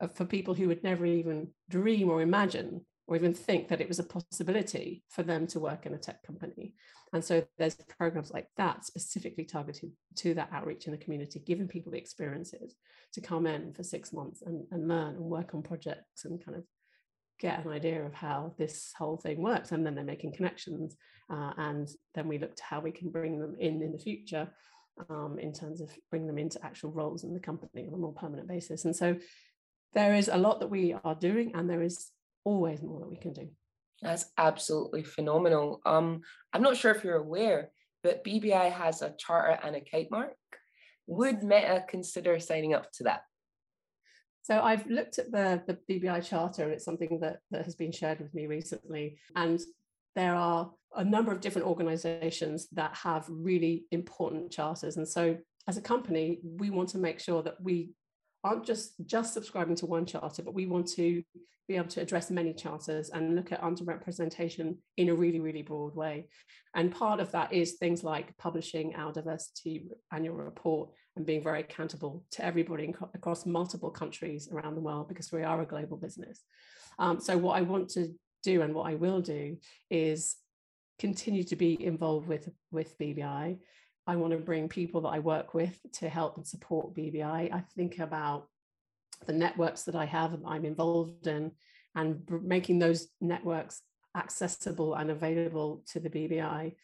[0.00, 3.88] uh, for people who would never even dream or imagine or even think that it
[3.88, 6.74] was a possibility for them to work in a tech company.
[7.14, 11.68] And so there's programs like that specifically targeted to that outreach in the community, giving
[11.68, 12.74] people the experiences
[13.14, 16.58] to come in for six months and, and learn and work on projects and kind
[16.58, 16.64] of
[17.40, 20.96] get an idea of how this whole thing works and then they're making connections
[21.30, 24.48] uh, and then we look to how we can bring them in in the future
[25.08, 28.12] um, in terms of bring them into actual roles in the company on a more
[28.12, 28.84] permanent basis.
[28.84, 29.16] And so
[29.94, 32.10] there is a lot that we are doing and there is
[32.44, 33.48] always more that we can do.
[34.02, 35.80] That's absolutely phenomenal.
[35.84, 36.22] Um,
[36.52, 37.70] i'm not sure if you're aware
[38.02, 40.34] but bbi has a charter and a kite mark
[41.06, 43.22] would meta consider signing up to that
[44.42, 47.92] so I've looked at the, the BBI charter and it's something that, that has been
[47.92, 49.18] shared with me recently.
[49.36, 49.60] And
[50.16, 54.96] there are a number of different organizations that have really important charters.
[54.96, 55.36] And so
[55.68, 57.90] as a company, we want to make sure that we
[58.42, 61.22] aren't just just subscribing to one charter, but we want to
[61.68, 65.94] be able to address many charters and look at underrepresentation in a really, really broad
[65.94, 66.26] way.
[66.74, 71.60] And part of that is things like publishing our diversity annual report and being very
[71.60, 76.42] accountable to everybody across multiple countries around the world because we are a global business.
[76.98, 79.58] Um, so what I want to do and what I will do
[79.90, 80.36] is
[80.98, 83.58] continue to be involved with with BBI.
[84.06, 87.52] I want to bring people that I work with to help and support BBI.
[87.52, 88.46] I think about
[89.26, 91.50] the networks that I have and I'm involved in
[91.94, 93.82] and making those networks
[94.16, 96.74] accessible and available to the BBI,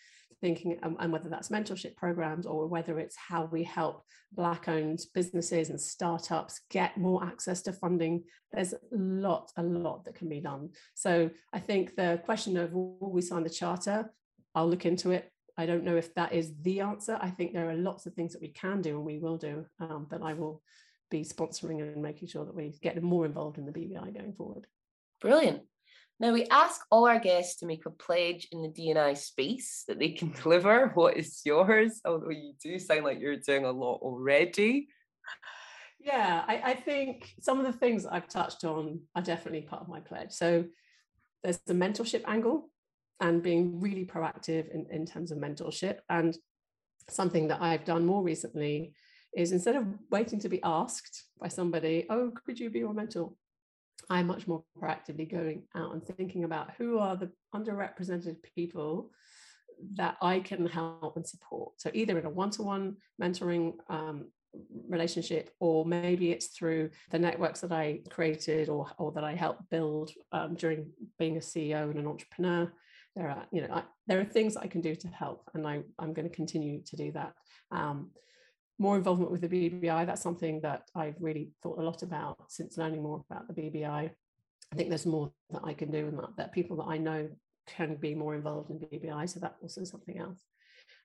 [0.41, 5.01] thinking um, and whether that's mentorship programs or whether it's how we help black owned
[5.14, 8.22] businesses and startups get more access to funding
[8.53, 12.72] there's a lot a lot that can be done so i think the question of
[12.72, 14.11] will we sign the charter
[14.55, 17.70] i'll look into it i don't know if that is the answer i think there
[17.70, 20.33] are lots of things that we can do and we will do um, but i
[20.33, 20.62] will
[21.11, 24.66] be sponsoring and making sure that we get more involved in the BBI going forward.
[25.20, 25.62] Brilliant.
[26.21, 29.99] Now we ask all our guests to make a pledge in the DNI space that
[29.99, 30.89] they can deliver.
[30.95, 32.01] What is yours?
[32.05, 34.89] Although you do sound like you're doing a lot already.
[35.99, 39.89] Yeah, I, I think some of the things I've touched on are definitely part of
[39.89, 40.33] my pledge.
[40.33, 40.65] So
[41.43, 42.71] there's the mentorship angle
[43.21, 45.99] and being really proactive in, in terms of mentorship.
[46.11, 46.37] And
[47.09, 48.93] something that I've done more recently
[49.35, 53.33] is instead of waiting to be asked by somebody, oh, could you be your mentor?
[54.11, 59.11] I'm much more proactively going out and thinking about who are the underrepresented people
[59.95, 61.72] that I can help and support.
[61.78, 64.26] So either in a one-to-one mentoring um,
[64.88, 69.68] relationship, or maybe it's through the networks that I created or, or that I helped
[69.70, 72.72] build um, during being a CEO and an entrepreneur.
[73.16, 75.82] There are, you know, I, there are things I can do to help, and I,
[75.99, 77.32] I'm going to continue to do that.
[77.70, 78.11] Um,
[78.79, 80.07] more involvement with the BBI.
[80.07, 84.11] That's something that I've really thought a lot about since learning more about the BBI.
[84.72, 87.29] I think there's more that I can do and that, that people that I know
[87.66, 89.29] can be more involved in BBI.
[89.29, 90.41] So that's also something else.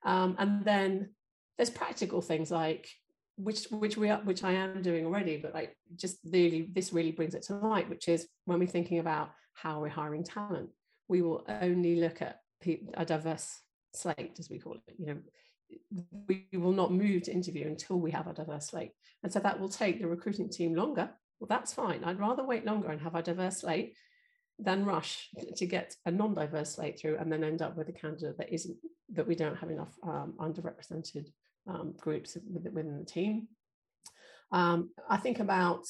[0.04, 1.10] Um, and then
[1.58, 2.90] there's practical things like
[3.36, 7.12] which which we are which I am doing already, but like just really this really
[7.12, 10.70] brings it to light, which is when we're thinking about how we're hiring talent,
[11.08, 12.40] we will only look at
[12.96, 13.62] a diverse
[13.94, 14.96] slate, as we call it.
[14.98, 15.18] You know,
[16.28, 18.92] we will not move to interview until we have a diverse slate.
[19.24, 21.10] And so that will take the recruiting team longer.
[21.40, 22.04] Well, that's fine.
[22.04, 23.96] I'd rather wait longer and have a diverse slate
[24.58, 28.38] than rush to get a non-diverse slate through and then end up with a candidate
[28.38, 28.78] that isn't
[29.14, 31.28] that we don't have enough um, underrepresented
[31.68, 33.48] um, groups within the team.
[34.52, 35.86] Um, I think about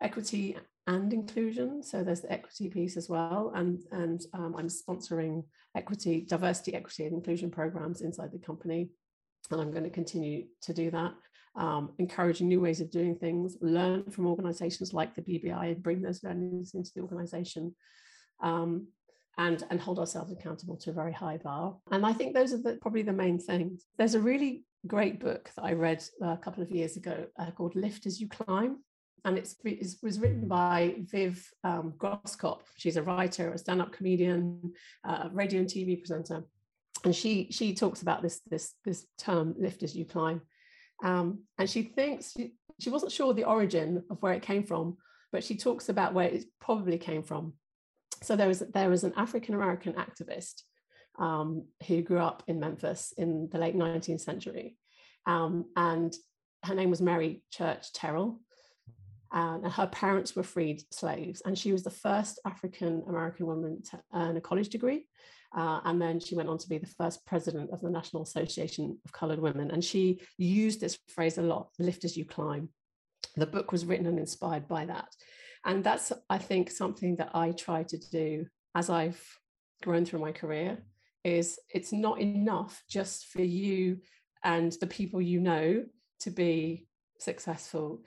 [0.00, 0.56] equity
[0.86, 1.82] and inclusion.
[1.82, 5.44] So there's the equity piece as well, and and um, I'm sponsoring
[5.74, 8.90] equity, diversity, equity, and inclusion programs inside the company,
[9.50, 11.12] and I'm going to continue to do that.
[11.56, 16.02] Um, encouraging new ways of doing things, learn from organizations like the BBI and bring
[16.02, 17.74] those learnings into the organization.
[18.42, 18.88] Um,
[19.38, 21.76] and, and hold ourselves accountable to a very high bar.
[21.90, 23.86] And I think those are the, probably the main things.
[23.98, 27.74] There's a really great book that I read a couple of years ago uh, called
[27.74, 28.78] Lift as You Climb.
[29.24, 29.54] And it
[30.02, 31.94] was written by Viv um.
[32.76, 34.72] She's a writer, a stand-up comedian,
[35.02, 36.44] uh, radio and TV presenter.
[37.04, 40.40] And she, she talks about this, this, this term, lift as you climb.
[41.02, 44.96] Um, and she thinks, she, she wasn't sure the origin of where it came from,
[45.30, 47.54] but she talks about where it probably came from.
[48.22, 50.62] So there was, there was an African-American activist
[51.18, 54.76] um, who grew up in Memphis in the late 19th century.
[55.26, 56.14] Um, and
[56.64, 58.40] her name was Mary Church Terrell.
[59.34, 61.42] And her parents were freed slaves.
[61.44, 65.06] And she was the first African American woman to earn a college degree.
[65.56, 68.98] Uh, and then she went on to be the first president of the National Association
[69.04, 69.70] of Colored Women.
[69.70, 72.68] And she used this phrase a lot lift as you climb.
[73.36, 75.08] The book was written and inspired by that.
[75.64, 79.20] And that's, I think, something that I try to do as I've
[79.82, 80.78] grown through my career
[81.24, 83.98] is it's not enough just for you
[84.44, 85.84] and the people you know
[86.20, 86.86] to be
[87.18, 88.02] successful.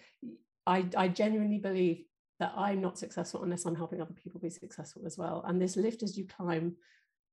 [0.68, 2.04] I, I genuinely believe
[2.40, 5.44] that I'm not successful unless I'm helping other people be successful as well.
[5.48, 6.76] And this lift as you climb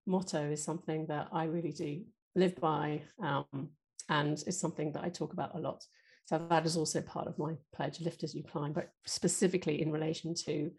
[0.07, 2.05] motto is something that I really do
[2.35, 3.69] live by um,
[4.09, 5.85] and is something that I talk about a lot.
[6.27, 9.93] So that is also part of my pledge, lift as you climb, but specifically in
[9.93, 10.71] relation to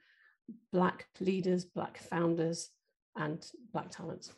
[0.72, 2.70] Black leaders, Black founders,
[3.16, 4.32] and Black talents.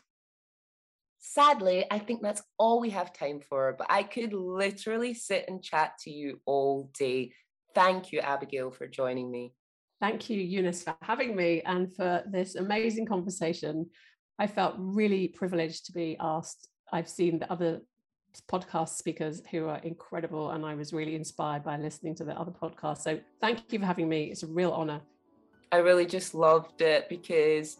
[1.20, 5.62] Sadly, I think that's all we have time for, but I could literally sit and
[5.62, 7.32] chat to you all day.
[7.78, 9.52] Thank you, Abigail, for joining me.
[10.00, 13.86] Thank you, Eunice, for having me and for this amazing conversation.
[14.36, 16.68] I felt really privileged to be asked.
[16.92, 17.82] I've seen the other
[18.50, 22.50] podcast speakers who are incredible, and I was really inspired by listening to the other
[22.50, 23.02] podcasts.
[23.02, 24.24] So thank you for having me.
[24.24, 25.00] It's a real honor.
[25.70, 27.76] I really just loved it because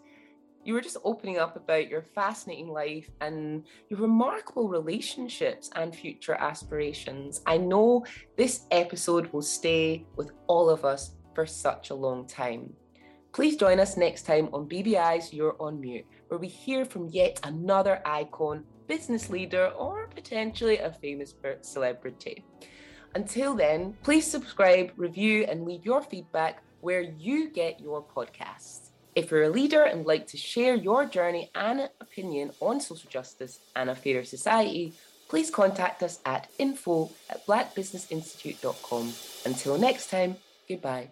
[0.68, 6.34] you were just opening up about your fascinating life and your remarkable relationships and future
[6.34, 7.40] aspirations.
[7.46, 8.04] I know
[8.36, 12.74] this episode will stay with all of us for such a long time.
[13.32, 17.40] Please join us next time on BBI's You're on Mute, where we hear from yet
[17.44, 22.44] another icon, business leader, or potentially a famous celebrity.
[23.14, 28.87] Until then, please subscribe, review, and leave your feedback where you get your podcasts.
[29.18, 33.58] If you're a leader and like to share your journey and opinion on social justice
[33.74, 34.92] and a fairer society,
[35.28, 39.12] please contact us at info at blackbusinessinstitute.com.
[39.44, 40.36] Until next time,
[40.68, 41.08] goodbye.